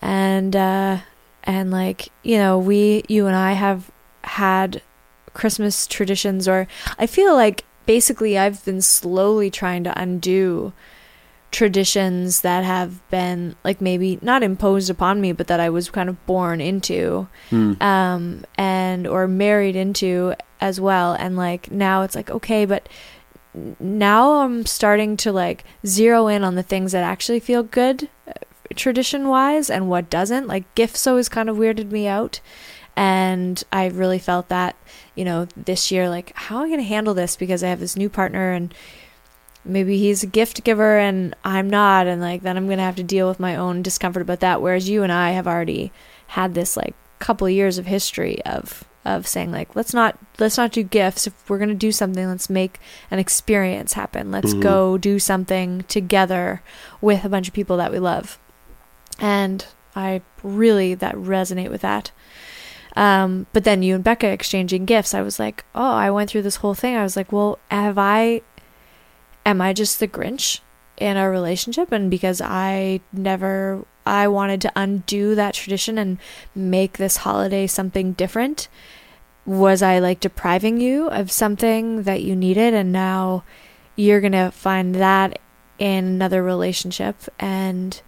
[0.00, 0.98] and uh
[1.42, 3.90] and like you know we you and I have
[4.22, 4.80] had
[5.32, 10.72] Christmas traditions or I feel like basically I've been slowly trying to undo
[11.52, 16.08] traditions that have been like maybe not imposed upon me but that I was kind
[16.08, 17.80] of born into Mm.
[17.80, 21.12] um and or married into as well.
[21.12, 22.88] And like now it's like okay but
[23.80, 28.08] now I'm starting to like zero in on the things that actually feel good
[28.74, 30.46] tradition wise and what doesn't.
[30.46, 32.40] Like gifts always kind of weirded me out.
[32.96, 34.76] And I really felt that
[35.14, 37.80] you know this year like how am I going to handle this because I have
[37.80, 38.74] this new partner and
[39.66, 42.96] maybe he's a gift giver and I'm not and like then I'm going to have
[42.96, 44.62] to deal with my own discomfort about that.
[44.62, 45.92] Whereas you and I have already
[46.28, 50.56] had this like couple of years of history of of saying like let's not let's
[50.56, 51.26] not do gifts.
[51.26, 52.78] If we're going to do something let's make
[53.10, 54.30] an experience happen.
[54.30, 54.60] Let's Mhm.
[54.62, 56.62] go do something together
[57.00, 58.38] with a bunch of people that we love.
[59.20, 62.10] And I really that resonate with that.
[62.96, 66.42] Um, but then you and Becca exchanging gifts, I was like, oh, I went through
[66.42, 66.96] this whole thing.
[66.96, 68.40] I was like, well, have I,
[69.46, 70.60] am I just the Grinch
[70.98, 71.92] in our relationship?
[71.92, 76.18] And because I never, I wanted to undo that tradition and
[76.54, 78.68] make this holiday something different.
[79.46, 82.74] Was I like depriving you of something that you needed?
[82.74, 83.44] And now
[83.94, 85.38] you're going to find that
[85.78, 87.16] in another relationship.
[87.38, 88.02] And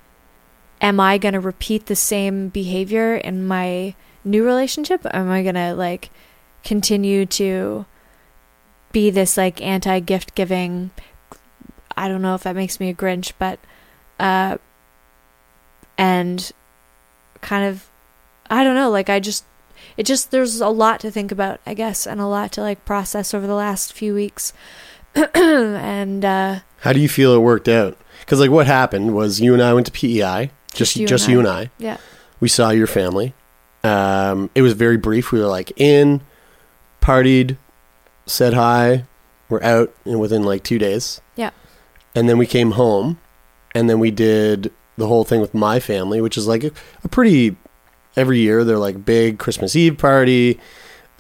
[0.82, 3.94] am I going to repeat the same behavior in my
[4.28, 5.06] new relationship?
[5.12, 6.10] Am I gonna like
[6.62, 7.86] continue to
[8.92, 10.90] be this like anti gift giving?
[11.98, 13.58] I don't know if that makes me a Grinch, but
[14.20, 14.58] uh,
[15.96, 16.50] and
[17.40, 17.88] kind of,
[18.48, 18.90] I don't know.
[18.90, 19.44] Like I just,
[19.96, 22.84] it just there's a lot to think about, I guess, and a lot to like
[22.84, 24.52] process over the last few weeks,
[25.34, 27.96] and uh, How do you feel it worked out?
[28.20, 31.48] Because like what happened was you and I went to PEI, just just you, and
[31.48, 31.70] I.
[31.78, 31.96] yeah,
[32.40, 33.34] We saw your family.
[33.84, 35.32] Um, it was very brief.
[35.32, 36.20] We were like in,
[37.00, 37.56] partied,
[38.26, 39.04] said hi,
[39.48, 41.20] we're out, and within like two days.
[41.36, 41.50] Yeah.
[42.18, 43.20] And then we came home,
[43.76, 46.72] and then we did the whole thing with my family, which is like a,
[47.04, 47.54] a pretty
[48.16, 48.64] every year.
[48.64, 50.58] They're like big Christmas Eve party.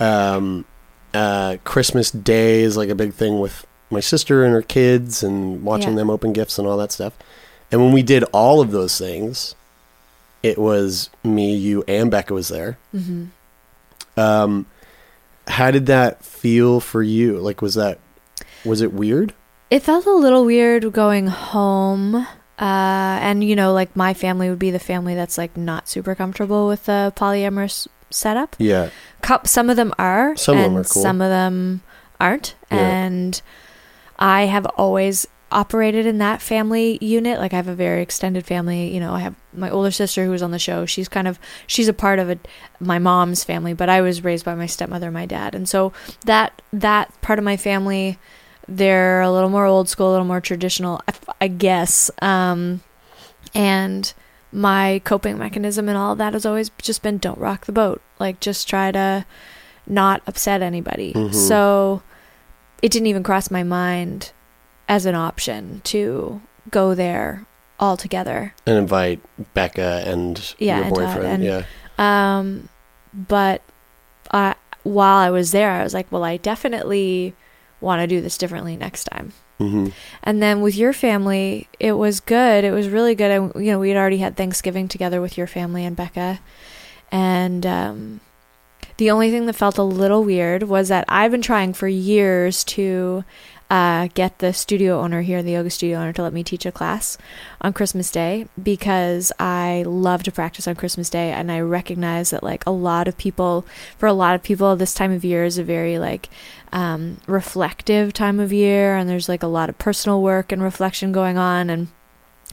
[0.00, 0.64] Um,
[1.14, 5.62] uh, Christmas Day is like a big thing with my sister and her kids, and
[5.62, 5.98] watching Yeah.
[5.98, 7.12] them open gifts and all that stuff.
[7.70, 9.54] And when we did all of those things,
[10.42, 12.76] it was me, you, and Becca was there.
[12.90, 13.26] hmm
[14.16, 14.66] Um,
[15.46, 17.38] how did that feel for you?
[17.38, 18.00] Like, was that
[18.64, 19.32] was it weird?
[19.70, 22.14] It felt a little weird going home.
[22.14, 22.26] Uh,
[22.58, 26.66] and you know, like my family would be the family that's like not super comfortable
[26.66, 28.56] with the polyamorous setup.
[28.58, 28.90] Yeah,
[29.44, 31.02] Some of them are, Some of them are cool.
[31.02, 31.82] some of them
[32.20, 32.54] aren't.
[32.70, 32.78] Yeah.
[32.78, 33.40] And
[34.18, 37.38] I have always operated in that family unit.
[37.38, 38.92] Like I have a very extended family.
[38.92, 40.84] You know, I have my older sister who was on the show.
[40.84, 42.38] She's kind of she's a part of a,
[42.80, 45.92] my mom's family, but I was raised by my stepmother and my dad, and so
[46.26, 48.18] that that part of my family,
[48.68, 52.10] they're a little more old school, a little more traditional, I, I guess.
[52.20, 52.82] Um,
[53.54, 54.12] and
[54.52, 58.00] my coping mechanism and all of that has always just been don't rock the boat.
[58.18, 59.24] Like just try to
[59.86, 61.12] not upset anybody.
[61.14, 61.34] Mhm.
[61.34, 62.02] So
[62.82, 64.32] it didn't even cross my mind
[64.88, 67.46] as an option to go there
[67.80, 68.54] all together.
[68.66, 69.20] and invite
[69.54, 71.26] Becca and Yeah, your and boyfriend.
[71.26, 71.62] and- yeah,
[72.38, 72.68] Um,
[73.14, 73.62] but
[74.32, 77.34] I, while I was there, I was like, well, I definitely
[77.80, 79.32] want to do this differently next time.
[79.58, 79.88] hmm
[80.22, 82.64] And then with your family, it was good.
[82.64, 83.30] It was really good.
[83.30, 86.40] And, you know, we had already had Thanksgiving together with your family and Becca.
[87.10, 88.20] And um,
[88.98, 92.64] the only thing that felt a little weird was that I've been trying for years
[92.64, 93.24] to
[93.70, 96.72] uh, get the studio owner here, the yoga studio owner, to let me teach a
[96.72, 97.18] class
[97.60, 101.32] on Christmas Day because I love to practice on Christmas Day.
[101.32, 103.66] And I recognize that, like, a lot of people,
[103.98, 106.30] for a lot of people, this time of year is a very, like,
[106.72, 108.96] um, reflective time of year.
[108.96, 111.68] And there's, like, a lot of personal work and reflection going on.
[111.68, 111.88] And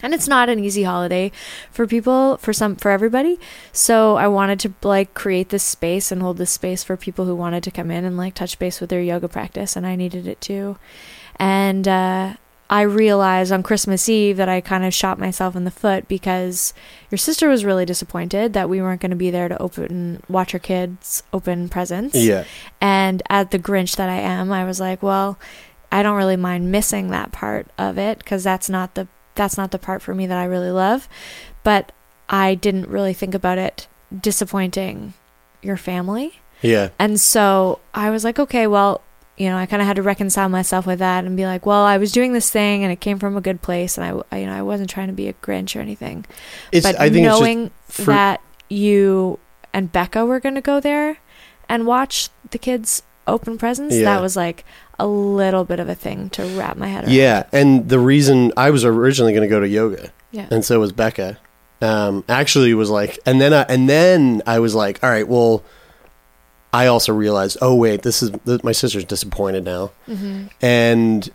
[0.04, 1.32] and it's not an easy holiday
[1.72, 3.40] for people for some for everybody
[3.72, 7.36] so i wanted to like create this space and hold this space for people who
[7.36, 10.28] wanted to come in and like touch base with their yoga practice and i needed
[10.28, 10.78] it too
[11.38, 12.34] and uh
[12.70, 16.74] I realized on Christmas Eve that I kind of shot myself in the foot because
[17.12, 20.52] your sister was really disappointed that we weren't going to be there to open watch
[20.52, 22.16] her kids open presents.
[22.16, 22.44] yeah.
[22.82, 25.38] And at the Grinch that I am, I was like, well,
[25.92, 29.72] I don't really mind missing that part of it because that's not the that's not
[29.72, 31.08] the part for me that I really love.
[31.64, 31.92] But
[32.30, 33.88] I didn't really think about it
[34.22, 35.14] disappointing
[35.62, 36.40] your family.
[36.62, 36.90] Yeah.
[37.00, 39.02] And so I was like, okay, well,
[39.38, 41.84] you know, I kind of had to reconcile myself with that and be like, well,
[41.84, 44.40] I was doing this thing and it came from a good place, and I, I
[44.40, 46.26] you know, I wasn't trying to be a Grinch or anything.
[46.72, 49.40] It's but I think knowing for, that you
[49.74, 51.18] and Becca were going to go there
[51.68, 54.06] and watch the kids open presents, Yeah.
[54.06, 54.64] that was like
[55.00, 57.14] a little bit of a thing to wrap my head around.
[57.14, 60.48] Yeah, and the reason I was originally going to go to yoga, Yeah.
[60.52, 61.38] and so was Becca.
[61.82, 65.64] Um, actually, was like, and then I, and then I was like, all right, well,
[66.74, 70.48] I also realized, oh wait, this is th- my sister's disappointed now, Mm-hmm.
[70.62, 71.30] and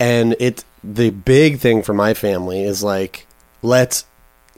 [0.00, 3.26] and it the big thing for my family is like,
[3.62, 4.04] let's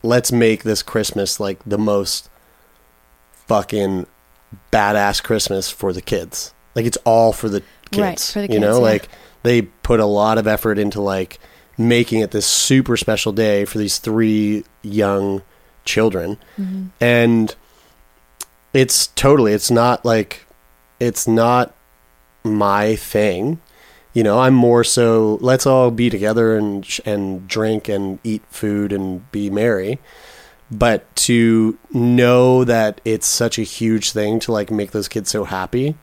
[0.03, 2.29] let's make this Christmas like the most
[3.47, 4.07] fucking
[4.73, 6.53] badass Christmas for the kids.
[6.75, 8.01] Like it's all for the kids.
[8.01, 8.91] Right, for the you know, yeah.
[8.91, 9.09] like
[9.43, 11.39] they put a lot of effort into like
[11.79, 15.43] making it this super special day for these three young
[15.85, 16.39] children.
[16.59, 16.87] Mm-hmm.
[17.01, 17.55] And
[18.73, 20.47] it's totally it's not like
[21.01, 21.75] it's not
[22.45, 23.61] my thing.
[24.13, 28.93] You know, I'm more so let's all be together and and drink and eat food
[28.93, 29.99] and be merry.
[30.71, 35.45] But to know that it's such a huge thing to like make those kids so
[35.45, 35.97] happy,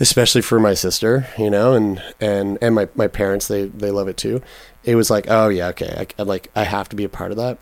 [0.00, 4.08] especially for my sister, you know, and and and my my parents, they they love
[4.08, 4.42] it too.
[4.84, 7.30] It was like, oh yeah, okay, I, I like I have to be a part
[7.30, 7.58] of that.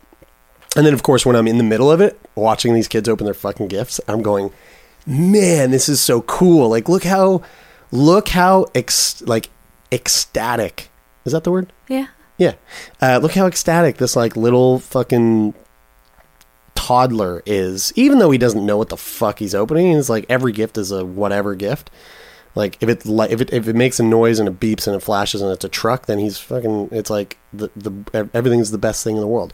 [0.75, 3.25] And then of course when I'm in the middle of it, watching these kids open
[3.25, 4.51] their fucking gifts, I'm going,
[5.05, 6.69] man, this is so cool.
[6.69, 7.41] Like look how
[7.91, 9.49] look how ex- like
[9.91, 10.89] ecstatic.
[11.25, 11.73] Is that the word?
[11.87, 12.07] Yeah.
[12.37, 12.53] Yeah.
[13.01, 15.55] Uh, look how ecstatic this like little fucking
[16.75, 19.91] toddler is, even though he doesn't know what the fuck he's opening.
[19.91, 21.89] It's like every gift is a whatever gift.
[22.57, 24.99] Like if it if it if it makes a noise and it beeps and it
[24.99, 26.89] flashes and it's a truck, then he's fucking.
[26.91, 29.53] It's like the the everything's the best thing in the world.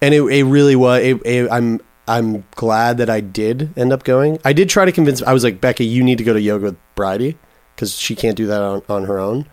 [0.00, 1.02] And it it really was.
[1.02, 4.38] It, it, I'm I'm glad that I did end up going.
[4.44, 5.22] I did try to convince.
[5.22, 7.36] I was like Becky, you need to go to yoga with Bridie
[7.74, 9.46] because she can't do that on on her own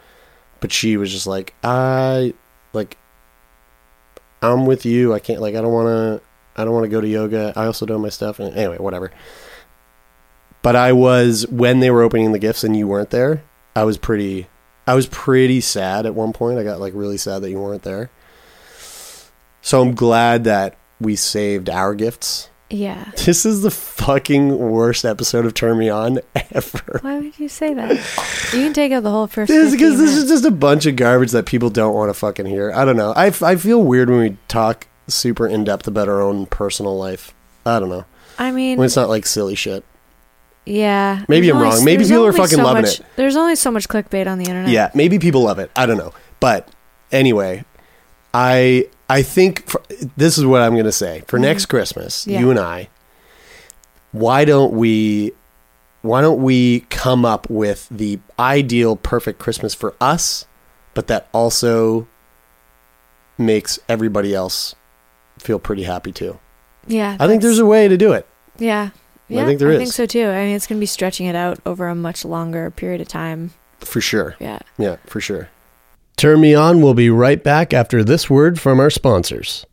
[0.59, 2.33] but she was just like i
[2.73, 2.97] like
[4.41, 6.21] i'm with you i can't like i don't want to
[6.55, 9.11] i don't want to go to yoga i also do my stuff and anyway whatever
[10.62, 13.43] but i was when they were opening the gifts and you weren't there
[13.76, 14.47] i was pretty
[14.88, 17.84] i was pretty sad at one point i got like really sad that you weren't
[17.84, 18.10] there
[19.62, 23.12] so i'm glad that we saved our gifts Yeah.
[23.26, 26.20] this is the fucking worst episode of turn me on
[26.51, 27.91] ever Why would you say that?
[28.53, 29.47] You can take out the whole first.
[29.49, 32.45] This because this is just a bunch of garbage that people don't want to fucking
[32.47, 32.72] hear.
[32.74, 33.14] I don't know.
[33.16, 37.34] I, I feel weird when we talk super in depth about our own personal life.
[37.66, 38.05] I don't know.
[38.39, 39.84] I mean, When it's not like silly shit.
[40.70, 41.26] Yeah.
[41.28, 41.84] Maybe I'm only- wrong.
[41.84, 43.05] Maybe people are fucking so loving much- it.
[43.15, 44.70] There's only so much clickbait on the internet.
[44.72, 45.72] Yeah, maybe people love it.
[45.76, 46.13] I don't know.
[46.39, 46.70] But
[47.11, 47.65] anyway,
[48.34, 49.82] I I think for,
[50.15, 51.24] this is what I'm going to say.
[51.28, 52.32] For next Christmas, Mm-hmm.
[52.32, 52.39] Yeah.
[52.39, 52.89] you and I,
[54.11, 55.34] why don't we
[56.01, 60.45] why don't we come up with the ideal perfect Christmas for us,
[60.93, 62.07] but that also
[63.38, 64.76] makes everybody else
[65.39, 66.39] feel pretty happy too.
[66.88, 67.17] Yeah.
[67.20, 68.26] I think there's a way to do it.
[68.57, 68.89] Yeah.
[69.30, 69.45] Yeah.
[69.45, 69.80] think there I is.
[69.80, 70.25] think so too.
[70.25, 73.07] I mean, it's going to be stretching it out over a much longer period of
[73.07, 73.51] time.
[73.80, 74.36] For sure.
[74.39, 74.59] Yeah.
[74.77, 75.49] Yeah, for sure.
[76.17, 79.65] Turn Me On will be right back after this word from our sponsors.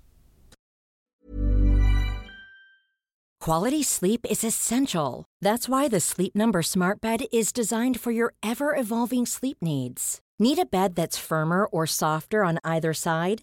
[3.41, 5.25] Quality sleep is essential.
[5.41, 10.21] That's why the Sleep Number Smart Bed is designed for your ever evolving sleep needs.
[10.39, 13.43] Need a bed that's firmer or softer on either side?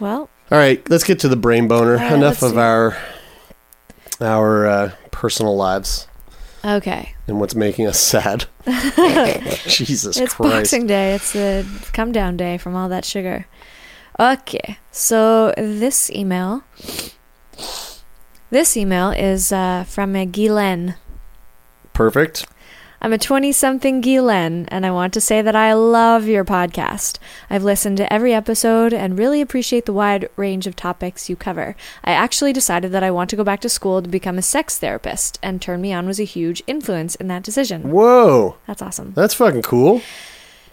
[0.00, 1.96] Well, All right, let's get to the brain boner.
[1.96, 2.96] right, Enough of our
[4.20, 6.06] our uh, personal lives
[6.64, 7.14] okay.
[7.26, 8.44] and what's making us sad.
[9.66, 10.54] Jesus It's Christ.
[10.54, 11.14] Boxing Day.
[11.14, 13.46] It's the come down day from all that sugar.
[14.18, 16.62] Okay, so this email,
[18.50, 20.96] this email is uh, from a Guylaine.
[21.94, 22.46] Perfect.
[23.02, 27.18] I'm a 20 something Guylaine, and I want to say that I love your podcast.
[27.48, 31.76] I've listened to every episode and really appreciate the wide range of topics you cover.
[32.04, 34.76] I actually decided that I want to go back to school to become a sex
[34.78, 37.90] therapist, and Turn Me On was a huge influence in that decision.
[37.90, 39.14] Whoa, That's awesome.
[39.14, 40.02] that's fucking cool.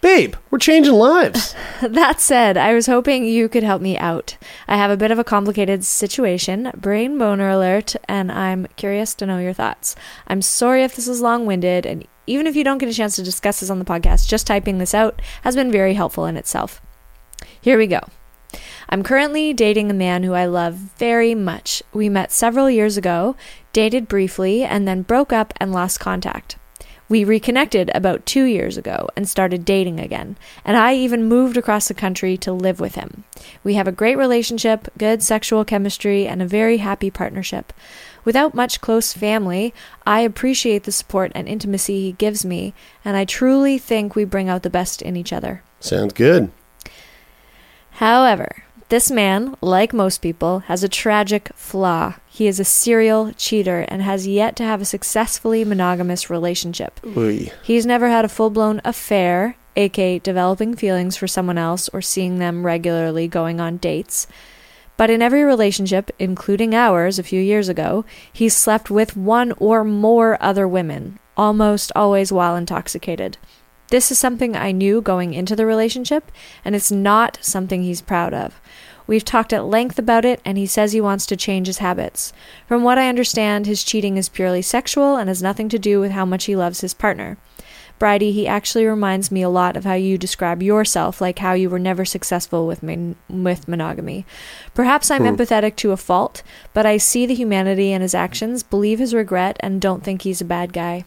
[0.00, 1.54] Babe, we're changing lives.
[1.80, 4.36] That said, I was hoping you could help me out.
[4.66, 9.26] I have a bit of a complicated situation, brain boner alert, and I'm curious to
[9.26, 9.94] know your thoughts.
[10.26, 13.14] I'm sorry if this is long winded, and even if you don't get a chance
[13.16, 16.36] to discuss this on the podcast, just typing this out has been very helpful in
[16.36, 16.82] itself.
[17.60, 18.00] Here we go.
[18.88, 21.82] I'm currently dating a man who I love very much.
[21.92, 23.36] We met several years ago,
[23.72, 26.56] dated briefly, and then broke up and lost contact.
[27.08, 31.88] We reconnected about two years ago and started dating again, and I even moved across
[31.88, 33.24] the country to live with him.
[33.64, 37.72] We have a great relationship, good sexual chemistry, and a very happy partnership.
[38.26, 39.72] Without much close family,
[40.06, 44.50] I appreciate the support and intimacy he gives me, and I truly think we bring
[44.50, 45.62] out the best in each other.
[45.80, 46.50] Sounds good.
[47.92, 52.14] However, this man, like most people, has a tragic flaw.
[52.26, 56.98] He is a serial cheater and has yet to have a successfully monogamous relationship.
[57.16, 57.50] Oy.
[57.62, 62.38] He's never had a full blown affair, aka developing feelings for someone else or seeing
[62.38, 64.26] them regularly going on dates.
[64.96, 69.84] But in every relationship, including ours a few years ago, he slept with one or
[69.84, 73.38] more other women, almost always while intoxicated.
[73.90, 76.30] This is something I knew going into the relationship,
[76.64, 78.60] and it's not something he's proud of.
[79.06, 82.34] We've talked at length about it, and he says he wants to change his habits.
[82.66, 86.10] From what I understand, his cheating is purely sexual and has nothing to do with
[86.10, 87.38] how much he loves his partner.
[87.98, 91.70] Bridie, he actually reminds me a lot of how you describe yourself, like how you
[91.70, 94.26] were never successful with mon- with monogamy.
[94.74, 95.34] Perhaps I'm hmm.
[95.34, 96.42] empathetic to a fault,
[96.74, 100.42] but I see the humanity in his actions, believe his regret, and don't think he's
[100.42, 101.06] a bad guy.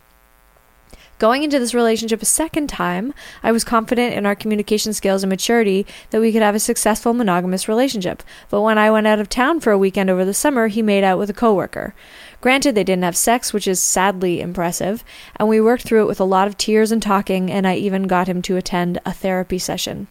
[1.22, 3.14] Going into this relationship a second time,
[3.44, 7.14] I was confident in our communication skills and maturity that we could have a successful
[7.14, 8.24] monogamous relationship.
[8.50, 11.04] But when I went out of town for a weekend over the summer, he made
[11.04, 11.94] out with a coworker.
[12.42, 15.04] Granted, they didn't have sex, which is sadly impressive,
[15.36, 18.08] and we worked through it with a lot of tears and talking, and I even
[18.08, 20.08] got him to attend a therapy session.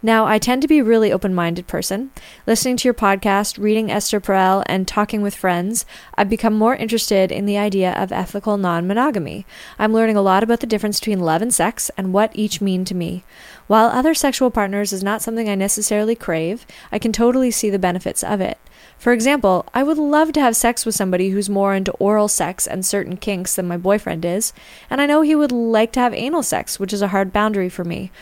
[0.00, 2.12] Now, I tend to be a really open minded person.
[2.46, 7.32] Listening to your podcast, reading Esther Perel, and talking with friends, I've become more interested
[7.32, 9.44] in the idea of ethical non monogamy.
[9.76, 12.84] I'm learning a lot about the difference between love and sex and what each mean
[12.84, 13.24] to me.
[13.66, 17.78] While other sexual partners is not something I necessarily crave, I can totally see the
[17.78, 18.58] benefits of it.
[19.02, 22.68] For example, I would love to have sex with somebody who's more into oral sex
[22.68, 24.52] and certain kinks than my boyfriend is,
[24.88, 27.68] and I know he would like to have anal sex, which is a hard boundary
[27.68, 28.12] for me.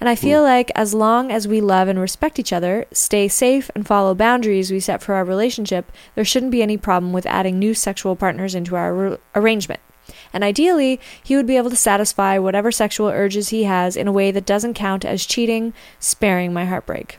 [0.00, 0.46] And I feel hmm.
[0.46, 4.70] like as long as we love and respect each other, stay safe, and follow boundaries
[4.70, 8.54] we set for our relationship, there shouldn't be any problem with adding new sexual partners
[8.54, 9.80] into our ar- arrangement.
[10.32, 14.12] And ideally, he would be able to satisfy whatever sexual urges he has in a
[14.12, 17.18] way that doesn't count as cheating, sparing my heartbreak.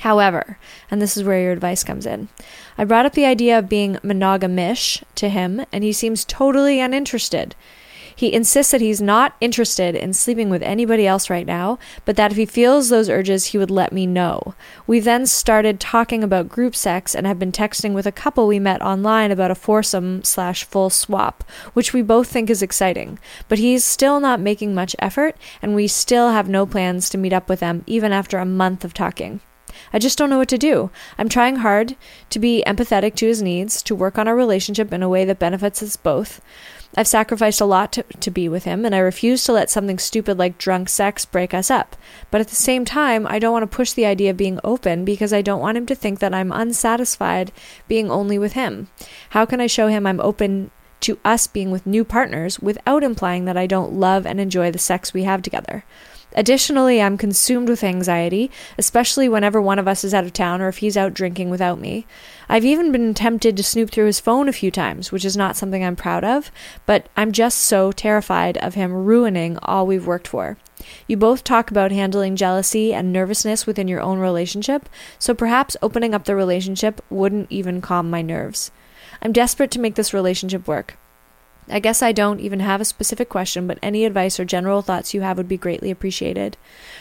[0.00, 0.58] However,
[0.90, 2.28] and this is where your advice comes in,
[2.76, 7.54] I brought up the idea of being monogamish to him, and he seems totally uninterested.
[8.16, 12.30] He insists that he's not interested in sleeping with anybody else right now, but that
[12.30, 14.54] if he feels those urges, he would let me know.
[14.86, 18.58] We then started talking about group sex and have been texting with a couple we
[18.58, 21.44] met online about a foursome slash full swap,
[21.74, 23.18] which we both think is exciting.
[23.48, 27.34] But he's still not making much effort, and we still have no plans to meet
[27.34, 29.40] up with them even after a month of talking.
[29.92, 30.90] I just don't know what to do.
[31.18, 31.96] I'm trying hard
[32.30, 35.38] to be empathetic to his needs, to work on our relationship in a way that
[35.38, 36.40] benefits us both.
[36.96, 39.98] I've sacrificed a lot to, to be with him, and I refuse to let something
[39.98, 41.96] stupid like drunk sex break us up.
[42.30, 45.04] But at the same time, I don't want to push the idea of being open
[45.04, 47.52] because I don't want him to think that I'm unsatisfied
[47.88, 48.88] being only with him.
[49.30, 50.70] How can I show him I'm open
[51.00, 54.78] to us being with new partners without implying that I don't love and enjoy the
[54.78, 55.84] sex we have together?
[56.34, 60.68] Additionally, I'm consumed with anxiety, especially whenever one of us is out of town or
[60.68, 62.06] if he's out drinking without me.
[62.48, 65.56] I've even been tempted to snoop through his phone a few times, which is not
[65.56, 66.50] something I'm proud of,
[66.84, 70.58] but I'm just so terrified of him ruining all we've worked for.
[71.06, 76.14] You both talk about handling jealousy and nervousness within your own relationship, so perhaps opening
[76.14, 78.70] up the relationship wouldn't even calm my nerves.
[79.22, 80.98] I'm desperate to make this relationship work.
[81.68, 85.12] I guess I don't even have a specific question, but any advice or general thoughts
[85.12, 86.56] you have would be greatly appreciated.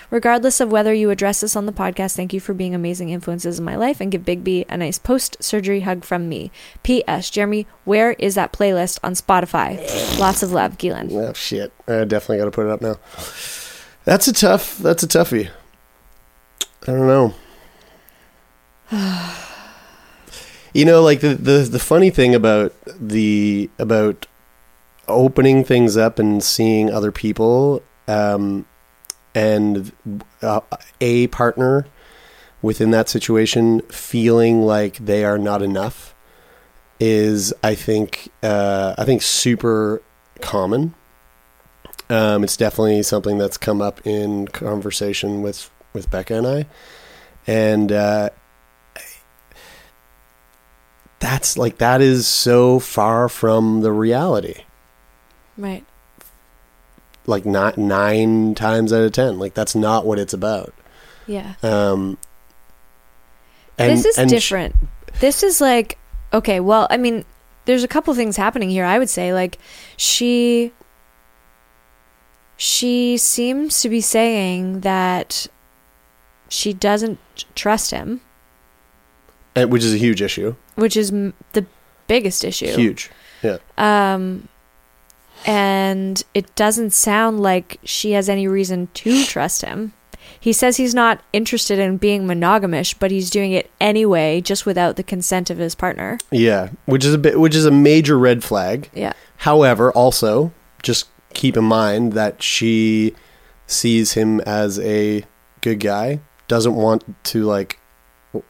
[0.09, 3.59] Regardless of whether you address this on the podcast, thank you for being amazing influences
[3.59, 6.51] in my life and give Big B a nice post surgery hug from me.
[6.81, 7.29] P.S.
[7.29, 9.77] Jeremy, where is that playlist on Spotify?
[10.19, 11.11] Lots of love, Keelan.
[11.11, 11.71] Oh shit!
[11.87, 12.95] I definitely got to put it up now.
[14.03, 14.77] That's a tough.
[14.79, 15.49] That's a toughie.
[16.87, 17.33] I don't know.
[20.73, 24.27] you know, like the, the the funny thing about the about
[25.07, 28.65] opening things up and seeing other people, um,
[29.33, 29.91] and
[30.41, 30.61] uh,
[31.01, 31.85] a partner
[32.61, 36.15] within that situation feeling like they are not enough
[36.99, 40.01] is, I think, uh, I think super
[40.41, 40.95] common.
[42.09, 46.65] Um, it's definitely something that's come up in conversation with with Becca and I,
[47.47, 48.29] and uh,
[51.19, 54.64] that's like that is so far from the reality.
[55.57, 55.85] Right.
[57.25, 60.73] Like not nine times out of ten, like that's not what it's about.
[61.27, 61.53] Yeah.
[61.63, 62.17] Um,
[63.77, 64.75] this is and sh- different.
[65.21, 65.97] this is like
[66.33, 66.59] okay.
[66.59, 67.25] Well, I mean,
[67.65, 68.85] there's a couple things happening here.
[68.85, 69.57] I would say like
[69.97, 70.71] she
[72.57, 75.47] she seems to be saying that
[76.49, 77.19] she doesn't
[77.55, 78.21] trust him,
[79.55, 80.55] and- which is a huge issue.
[80.75, 81.65] which is m- the
[82.07, 82.67] biggest issue.
[82.75, 83.09] Huge.
[83.41, 83.57] Yeah.
[83.77, 84.47] Um,
[85.45, 89.93] and it doesn't sound like she has any reason to trust him.
[90.39, 94.95] He says he's not interested in being monogamish, but he's doing it anyway, just without
[94.95, 96.17] the consent of his partner.
[96.31, 98.89] Yeah, which is a bit, which is a major red flag.
[98.93, 99.13] Yeah.
[99.37, 100.51] However, also
[100.83, 103.15] just keep in mind that she
[103.67, 105.23] sees him as a
[105.61, 107.79] good guy, doesn't want to like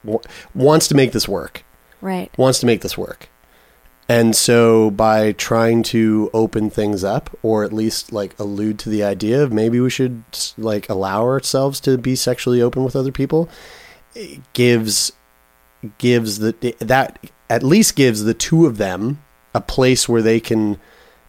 [0.03, 0.19] w-
[0.53, 1.63] wants to make this work,
[2.01, 2.29] Right.
[2.37, 3.29] wants to make this work.
[4.07, 9.03] And so by trying to open things up or at least like allude to the
[9.03, 10.23] idea of maybe we should
[10.57, 13.49] like allow ourselves to be sexually open with other people
[14.53, 15.11] gives
[15.97, 19.21] gives the that at least gives the two of them
[19.53, 20.79] a place where they can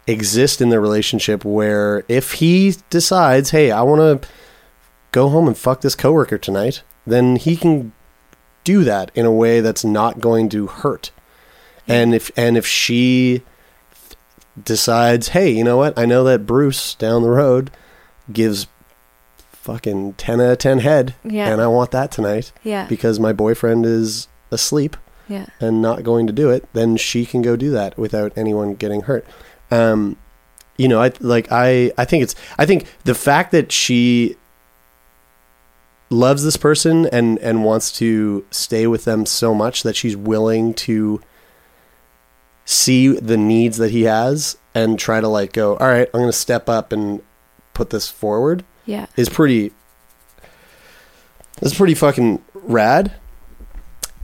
[0.07, 4.29] exist in their relationship where if he decides hey I want to
[5.13, 7.93] go home and fuck this coworker tonight then he can
[8.65, 11.11] do that in a way that's not going to hurt
[11.89, 13.43] and if and if she
[14.63, 17.71] decides hey you know what I know that Bruce down the road
[18.33, 18.67] gives
[19.53, 21.49] fucking 10 out of 10 head Yeah.
[21.53, 22.87] and I want that tonight Yeah.
[22.87, 24.97] because my boyfriend is asleep
[25.29, 25.47] Yeah.
[25.61, 29.03] and not going to do it, then she can go do that without anyone getting
[29.03, 29.27] hurt.
[29.73, 30.17] Um,
[30.79, 34.37] you know, I like I I think it's I think the fact that she
[36.11, 40.73] loves this person and and wants to stay with them so much that she's willing
[40.75, 41.21] to
[42.67, 46.27] see the needs that he has and try to like go, all right, I'm going
[46.27, 47.23] to step up and
[47.73, 49.07] put this forward Yeah.
[49.17, 49.73] is pretty
[51.63, 53.15] is pretty fucking rad.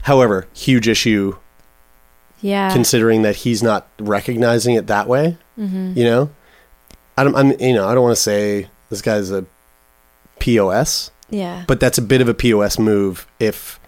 [0.03, 1.37] However, huge issue
[2.41, 2.71] Yeah.
[2.71, 5.37] considering that he's not recognizing it that way.
[5.57, 5.93] mm-hmm.
[5.97, 6.29] You know,
[7.17, 7.35] I don't.
[7.35, 7.51] I'm.
[7.59, 9.45] You know, I don't want to say this guy's a
[10.39, 11.63] pos, Yeah.
[11.67, 13.27] but that's a bit of a pos move.
[13.39, 13.79] If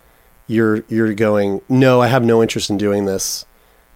[0.48, 3.46] you're you're going, no, I have no interest in doing this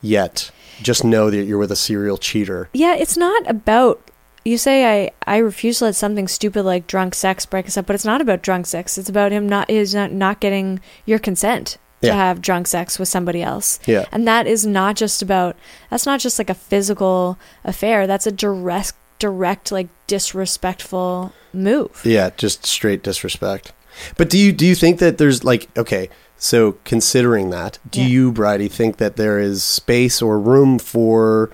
[0.01, 0.51] yet.
[0.81, 2.69] Just know that you're with a serial cheater.
[2.73, 4.09] Yeah, it's not about
[4.45, 7.85] you say I I refuse to let something stupid like drunk sex break us up,
[7.85, 8.97] but it's not about drunk sex.
[8.97, 12.13] It's about him not is not not getting your consent to Yeah.
[12.15, 13.77] have drunk sex with somebody else.
[13.85, 14.05] Yeah.
[14.13, 15.57] And that is not just about
[15.89, 18.07] that's not just like a physical affair.
[18.07, 22.01] That's a direct direct like disrespectful move.
[22.05, 23.73] Yeah, just straight disrespect.
[24.17, 26.09] But do you do you think that there's like okay,
[26.39, 28.07] so considering that, do Yeah.
[28.07, 31.51] you, Bridie, think that there is space or room for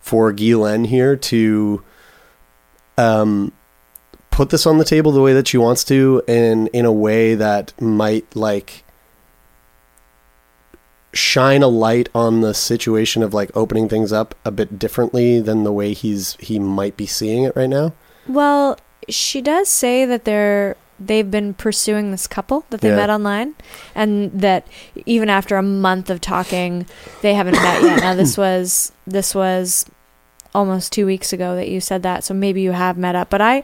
[0.00, 1.82] for Guylaine here to
[2.96, 3.52] um
[4.30, 7.34] put this on the table the way that she wants to and in a way
[7.34, 8.84] that might like
[11.12, 15.64] shine a light on the situation of like opening things up a bit differently than
[15.64, 17.92] the way he's he might be seeing it right now?
[18.28, 18.78] Well,
[19.08, 22.96] she does say that they're they've been pursuing this couple that they Yeah.
[22.96, 23.54] met online,
[23.94, 24.66] and that
[25.06, 26.86] even after a month of talking,
[27.22, 28.00] they haven't met yet.
[28.00, 29.86] Now this was this was
[30.54, 33.28] almost two weeks ago that you said that, so maybe you have met up.
[33.30, 33.62] But I,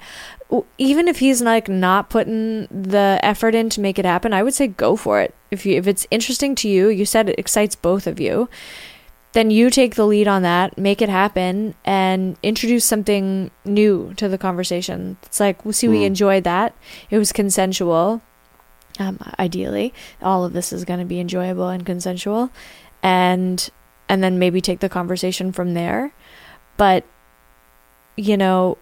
[0.78, 4.54] even if he's like not putting the effort in to make it happen, I would
[4.54, 5.34] say go for it.
[5.50, 8.48] If you if it's interesting to you, you said it excites both of you
[9.34, 14.28] then you take the lead on that, make it happen, and introduce something new to
[14.28, 15.16] the conversation.
[15.24, 16.06] It's like, well, see, we Mm.
[16.06, 16.74] enjoyed that.
[17.10, 18.22] It was consensual.
[18.98, 22.50] Um, ideally, all of this is going to be enjoyable and consensual,
[23.02, 23.68] and
[24.08, 26.12] and then maybe take the conversation from there.
[26.76, 27.04] but
[28.16, 28.78] you know,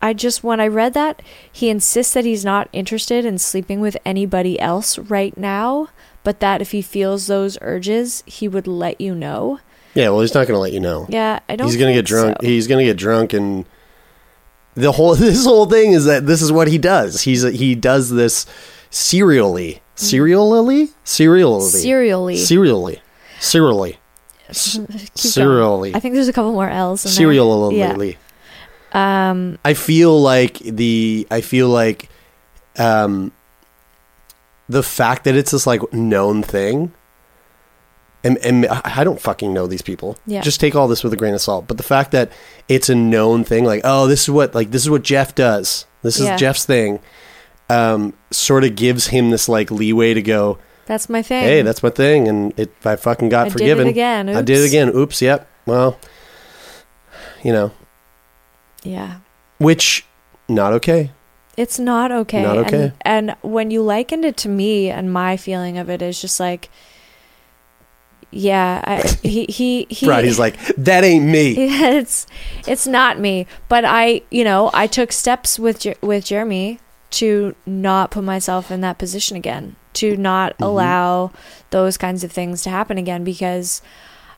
[0.00, 1.20] I just when I read that,
[1.50, 5.88] he insists that he's not interested in sleeping with anybody else right now,
[6.22, 9.58] but that if he feels those urges, he would let you know.
[9.94, 11.06] Yeah, well, he's not going to let you know.
[11.08, 11.66] Yeah, I don't.
[11.66, 12.36] He's going to get drunk.
[12.40, 12.46] so.
[12.46, 13.64] He's going to get drunk, and
[14.74, 17.22] the whole this whole thing is that this is what he does.
[17.22, 18.46] He's he does this
[18.90, 22.36] serially, serially, serially, Serially.
[22.36, 23.02] serially,
[23.40, 23.98] serially,
[25.14, 27.00] serially, I think there's a couple more L's.
[27.02, 27.76] Serially.
[27.76, 29.30] Yeah.
[29.30, 29.58] Um.
[29.64, 32.08] I feel like the I feel like
[32.78, 33.32] um
[34.68, 36.92] the fact that it's this like known thing
[38.24, 40.18] and, and I don't fucking know these people.
[40.26, 40.40] Yeah.
[40.40, 41.68] Just take all this with a grain of salt.
[41.68, 42.32] But the fact that
[42.68, 45.86] it's a known thing, like, oh, this is what like this is what Jeff does.
[46.02, 46.36] This is Yeah.
[46.36, 47.00] Jeff's thing.
[47.70, 51.44] Um, sort of gives him this like leeway to go, That's my thing.
[51.44, 53.86] hey, that's my thing, and it I fucking got I did it forgiven.
[53.88, 54.28] again.
[54.30, 54.88] I did it again.
[54.96, 55.46] Oops, yep.
[55.66, 55.98] Well,
[57.42, 57.72] you know,
[58.82, 59.18] yeah.
[59.58, 60.06] which
[60.48, 61.10] not okay.
[61.58, 62.42] It's not okay.
[62.42, 62.92] Not okay.
[63.02, 66.40] And, and when you likened it to me, and my feeling of it is just
[66.40, 66.70] like,
[68.30, 70.06] yeah, I, he he he.
[70.08, 71.54] Right, he's like, that ain't me.
[71.58, 72.26] it's
[72.66, 78.10] it's not me, but I you know I took steps with with Jeremy to not
[78.10, 80.64] put myself in that position again, to not Mm-hmm.
[80.64, 81.30] allow
[81.70, 83.80] those kinds of things to happen again because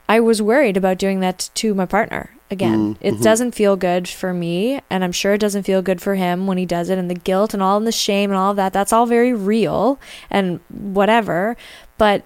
[0.08, 2.94] I was worried about doing that to my partner again.
[2.94, 3.06] Mm-hmm.
[3.06, 6.46] It doesn't feel good for me, and I'm sure it doesn't feel good for him
[6.46, 8.56] when he does it, and the guilt and all and the shame and all of
[8.56, 8.72] that.
[8.72, 11.56] That's all very real and whatever.
[11.98, 12.24] But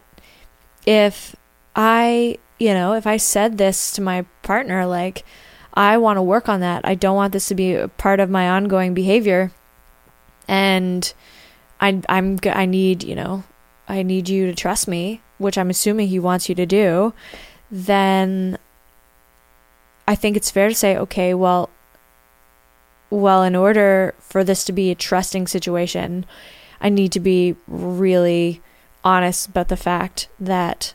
[0.86, 1.34] if
[1.74, 5.24] I, you know, if I said this to my partner, like,
[5.74, 6.86] I want to work on that.
[6.86, 9.50] I don't want this to be a part of my ongoing behavior.
[10.46, 11.12] And
[11.80, 13.44] I, I'm, I need, you know,
[13.88, 17.12] I need you to trust me, which I'm assuming he wants you to do.
[17.70, 18.58] Then
[20.06, 21.70] I think it's fair to say, okay, well,
[23.10, 26.24] well, in order for this to be a trusting situation,
[26.80, 28.62] I need to be really
[29.02, 30.94] honest about the fact that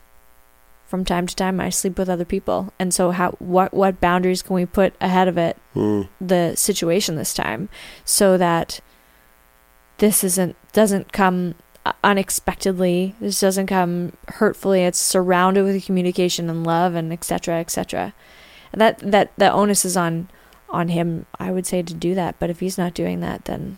[0.89, 2.73] from time to time I sleep with other people.
[2.79, 6.09] And so how what what boundaries can we put ahead of it Mm.
[6.19, 7.69] the situation this time
[8.03, 8.79] so that
[9.99, 11.53] this isn't doesn't come
[12.03, 18.13] unexpectedly this doesn't come hurtfully it's surrounded with communication and love and etc etc
[18.73, 20.27] and that that the onus is on
[20.69, 23.77] on him i would say to do that but if he's not doing that then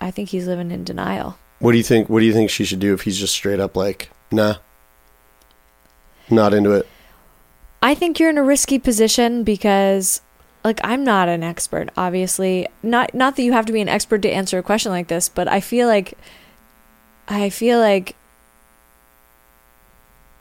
[0.00, 2.08] i think he's living in denial What do you think?
[2.08, 4.56] What do you think she should do if he's just straight up like, nah,
[6.30, 6.86] not into it?
[7.82, 10.20] I think you're in a risky position because
[10.64, 12.68] like I'm not an expert, obviously.
[12.82, 15.28] Not not that you have to be an expert to answer a question like this,
[15.28, 16.16] but I feel like
[17.28, 18.14] I feel like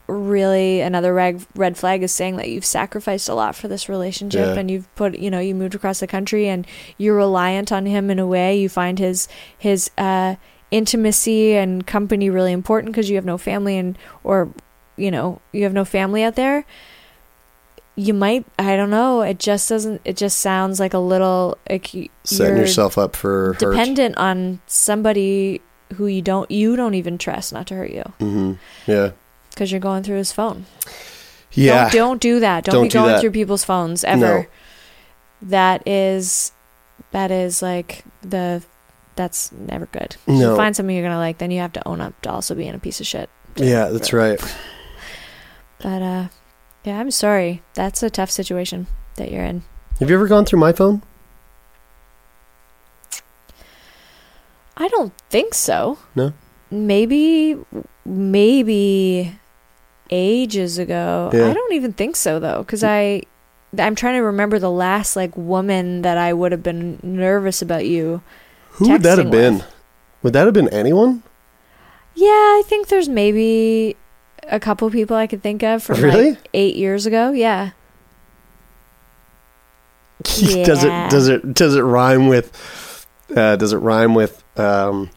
[0.08, 4.46] really another red red flag is saying that you've sacrificed a lot for this relationship
[4.56, 4.60] Yeah.
[4.60, 6.68] and you've put you know you moved across the country and
[6.98, 10.36] you're reliant on him in a way you find his his uh
[10.70, 14.50] intimacy and company really important because you have no family and or
[15.02, 16.66] you know you have no family out there
[17.96, 21.92] you might i don't know it just doesn't it just sounds like a little like
[22.24, 23.60] Setting yourself up for hurt.
[23.60, 25.62] dependent on somebody
[25.96, 28.54] who you don't you don't even trust not to hurt you Mm-hmm.
[28.90, 29.12] Yeah,
[29.50, 30.66] because you're going through his phone
[31.54, 31.84] yeah.
[31.90, 33.22] don't, don't do that don't, Don't be do going that.
[33.22, 34.46] through people's phones ever No.
[35.42, 36.54] that is
[37.12, 38.64] that is like the
[39.18, 40.52] that's never good if No.
[40.52, 42.74] you find something you're gonna like then you have to own up to also being
[42.74, 44.40] a piece of shit yeah, that's right.
[45.82, 46.28] But uh
[46.84, 49.64] yeah i'm sorry that's a tough situation that you're in
[50.00, 51.04] Have you ever gone through my phone?
[54.78, 56.00] I don't think so.
[56.16, 56.34] No?
[56.72, 57.56] Maybe,
[58.06, 59.38] maybe
[60.10, 61.30] ages ago.
[61.34, 61.48] Yeah.
[61.48, 63.24] I don't even think so though, because I,
[63.78, 67.86] I'm trying to remember the last like woman that I would have been nervous about
[67.86, 68.24] you.
[68.72, 69.64] Who would that have Texting been?
[70.24, 71.24] Would that have been anyone?
[72.16, 73.98] Yeah, I think there's maybe
[74.50, 76.32] a couple people I could think of from Really?
[76.32, 77.32] like eight years ago.
[77.32, 77.72] Yeah.
[80.24, 85.10] does it does it does it rhyme with uh, does it rhyme with um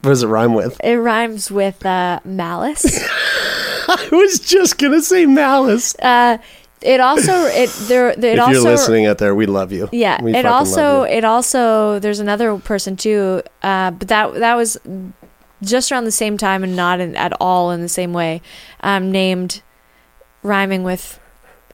[0.00, 0.78] what does it rhyme with?
[0.84, 2.84] It rhymes with uh, malice.
[3.88, 5.94] I was just gonna say malice.
[5.98, 6.38] uh,
[6.82, 9.88] it also it there it if also you're listening out there, we love you.
[9.92, 14.78] Yeah, We it also it also there's another person too, uh, but that that was
[15.64, 18.42] just around the same time and not in, at all in the same way.
[18.80, 19.62] Um, named
[20.42, 21.18] rhyming with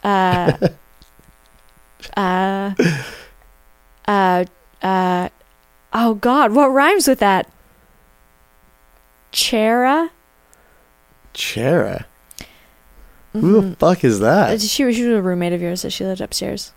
[0.04, 0.56] uh,
[2.16, 2.74] uh,
[4.06, 4.44] uh,
[4.82, 5.28] uh,
[5.92, 7.50] oh God, what rhymes with that?
[9.32, 10.10] Chera.
[11.34, 12.04] Chera.
[13.32, 13.70] Who Mm-hmm.
[13.70, 14.60] the fuck is Uh, that?
[14.60, 16.72] She she was a roommate of yours that she lived upstairs.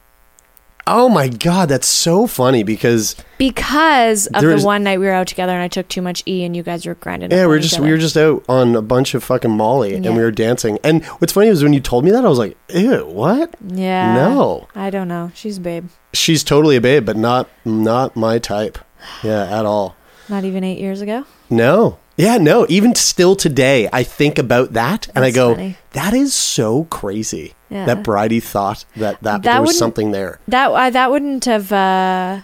[0.86, 5.28] Oh my god, that's so funny because because of the one night we were out
[5.28, 7.32] together and I took too much E and you guys were grinding.
[7.32, 10.06] yeah, we were just we were just out on a bunch of fucking Molly and
[10.06, 10.80] we were dancing.
[10.84, 13.56] And what's funny was when you told me that I was like, ew, what?
[13.66, 14.14] yeah.
[14.14, 14.68] No.
[14.76, 15.32] I don't know.
[15.34, 15.88] She's a babe.
[16.14, 18.78] She's totally a babe, but not not my type.
[19.24, 19.96] Yeah, at all.
[20.28, 21.26] Not even eight years ago.
[21.50, 21.98] No.
[22.16, 22.66] Yeah, no.
[22.70, 25.78] Even still today, I think about that and I go, funny.
[25.94, 27.54] that is so crazy.
[27.74, 27.86] Yeah.
[27.86, 30.40] That Bridie thought that, that, That there was something there.
[30.48, 31.72] That I, that wouldn't have.
[31.72, 32.42] uh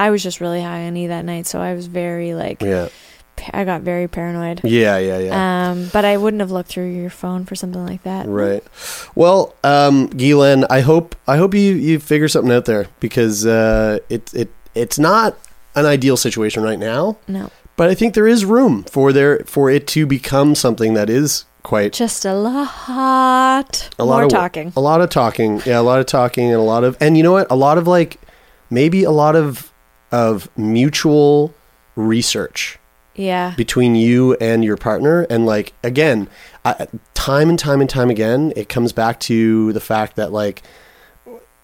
[0.00, 2.62] I was just really high on E that night, so I was very like.
[2.62, 2.88] Yeah.
[3.52, 4.60] I got very paranoid.
[4.64, 5.70] Yeah, yeah, yeah.
[5.70, 8.26] Um, but I wouldn't have looked through your phone for something like that.
[8.26, 8.64] Right.
[9.14, 13.98] Well, um, Guylaine, I hope I hope you, you figure something out there because uh,
[14.08, 15.36] it it it's not
[15.74, 19.70] an ideal situation right now, No, but I think there is room for there for
[19.70, 23.90] it to become something that is quite just a lot.
[23.98, 24.72] a lot more of talking.
[24.76, 27.22] a lot of talking, yeah, a lot of talking, and a lot of and you
[27.22, 28.18] know what, a lot of like
[28.70, 29.72] maybe a lot of
[30.10, 31.52] of mutual
[31.96, 32.78] research
[33.14, 33.54] Yeah.
[33.56, 36.28] between you and your partner and like again
[36.64, 40.62] I, time and time and time again it comes back to the fact that like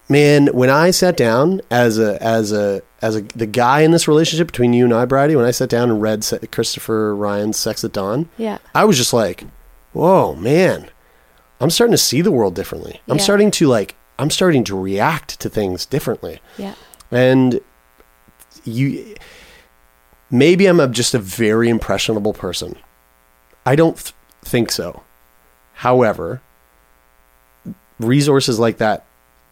[0.08, 4.06] man when i sat down as a as a as a the guy in this
[4.08, 7.82] relationship between you and i bridie when i sat down and read christopher ryan's sex
[7.84, 8.58] at dawn Yeah.
[8.74, 9.44] i was just like
[9.94, 10.90] whoa man.
[11.60, 13.00] I'm starting to see the world differently.
[13.08, 13.22] I'm Yeah.
[13.22, 16.40] starting to like i'm starting to react to things differently.
[16.58, 16.74] Yeah.
[17.10, 17.60] and
[18.64, 19.14] you
[20.30, 22.76] maybe i'm a, just a very impressionable person.
[23.66, 25.02] I don't th- think so.
[25.74, 26.40] However
[28.00, 29.04] resources like that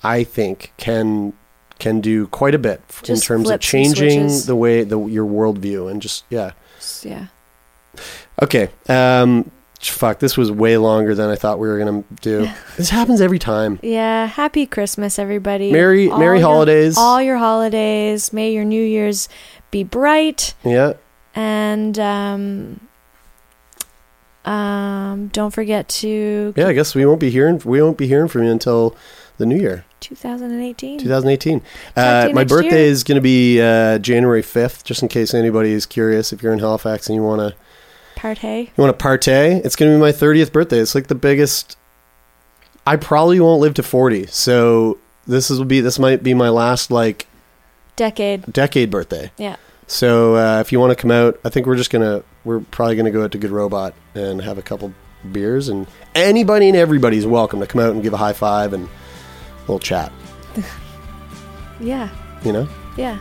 [0.03, 1.33] i think can
[1.79, 5.89] can do quite a bit f- in terms of changing the way the your worldview
[5.91, 6.51] and just yeah.
[7.03, 7.27] Yeah.
[8.43, 9.51] okay um
[9.91, 13.39] fuck this was way longer than i thought we were gonna do this happens every
[13.39, 14.27] time Yeah.
[14.27, 15.73] Happy Christmas, everybody.
[15.73, 16.97] Merry- Merry your- holidays.
[16.97, 18.33] All your holidays.
[18.33, 19.29] May your New Year's
[19.71, 20.55] be bright.
[20.65, 20.93] yeah
[21.35, 22.81] And um,
[24.45, 28.27] um, don't forget to yeah i guess we won't be hearing we won't be hearing
[28.29, 28.97] from you until
[29.39, 30.99] the new year 2018.
[30.99, 31.61] 2018.
[31.61, 31.67] to
[32.01, 32.91] Uh, you my next birthday year.
[32.91, 36.33] is going to be uh, January 5th, just in case anybody is curious.
[36.33, 37.55] If you're in Halifax and you want to
[38.23, 38.67] Partay.
[38.67, 40.79] you want to partay, it's going to be my 30th birthday.
[40.79, 41.77] It's like the biggest.
[42.87, 46.49] I probably won't live to 40, so this is will be this might be my
[46.49, 47.27] last like
[47.97, 48.53] Decade.
[48.53, 49.31] decade birthday.
[49.39, 49.57] Yeah.
[49.89, 52.97] So uh, if you want to come out, I think we're just gonna we're probably
[52.97, 54.93] gonna go out to Good Robot and have a couple
[55.31, 58.85] beers, and anybody and everybody's welcome to come out and give a high five and
[58.87, 60.13] a little chat.
[61.81, 62.11] Yeah.
[62.45, 63.19] You know, Yeah.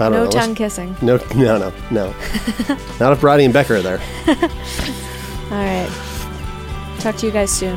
[0.00, 0.30] I don't No know.
[0.30, 0.94] tongue kissing.
[1.02, 2.06] No, no, no, no.
[3.00, 4.00] Not if Brady and Becker are there.
[4.26, 5.88] All right.
[7.00, 7.76] Talk to you guys soon.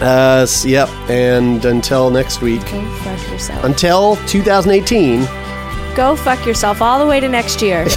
[0.00, 0.88] Uh, yep.
[1.08, 3.64] And until next week, Go fuck yourself.
[3.64, 5.24] until 2018,
[5.94, 7.84] Go fuck yourself all the way to next year.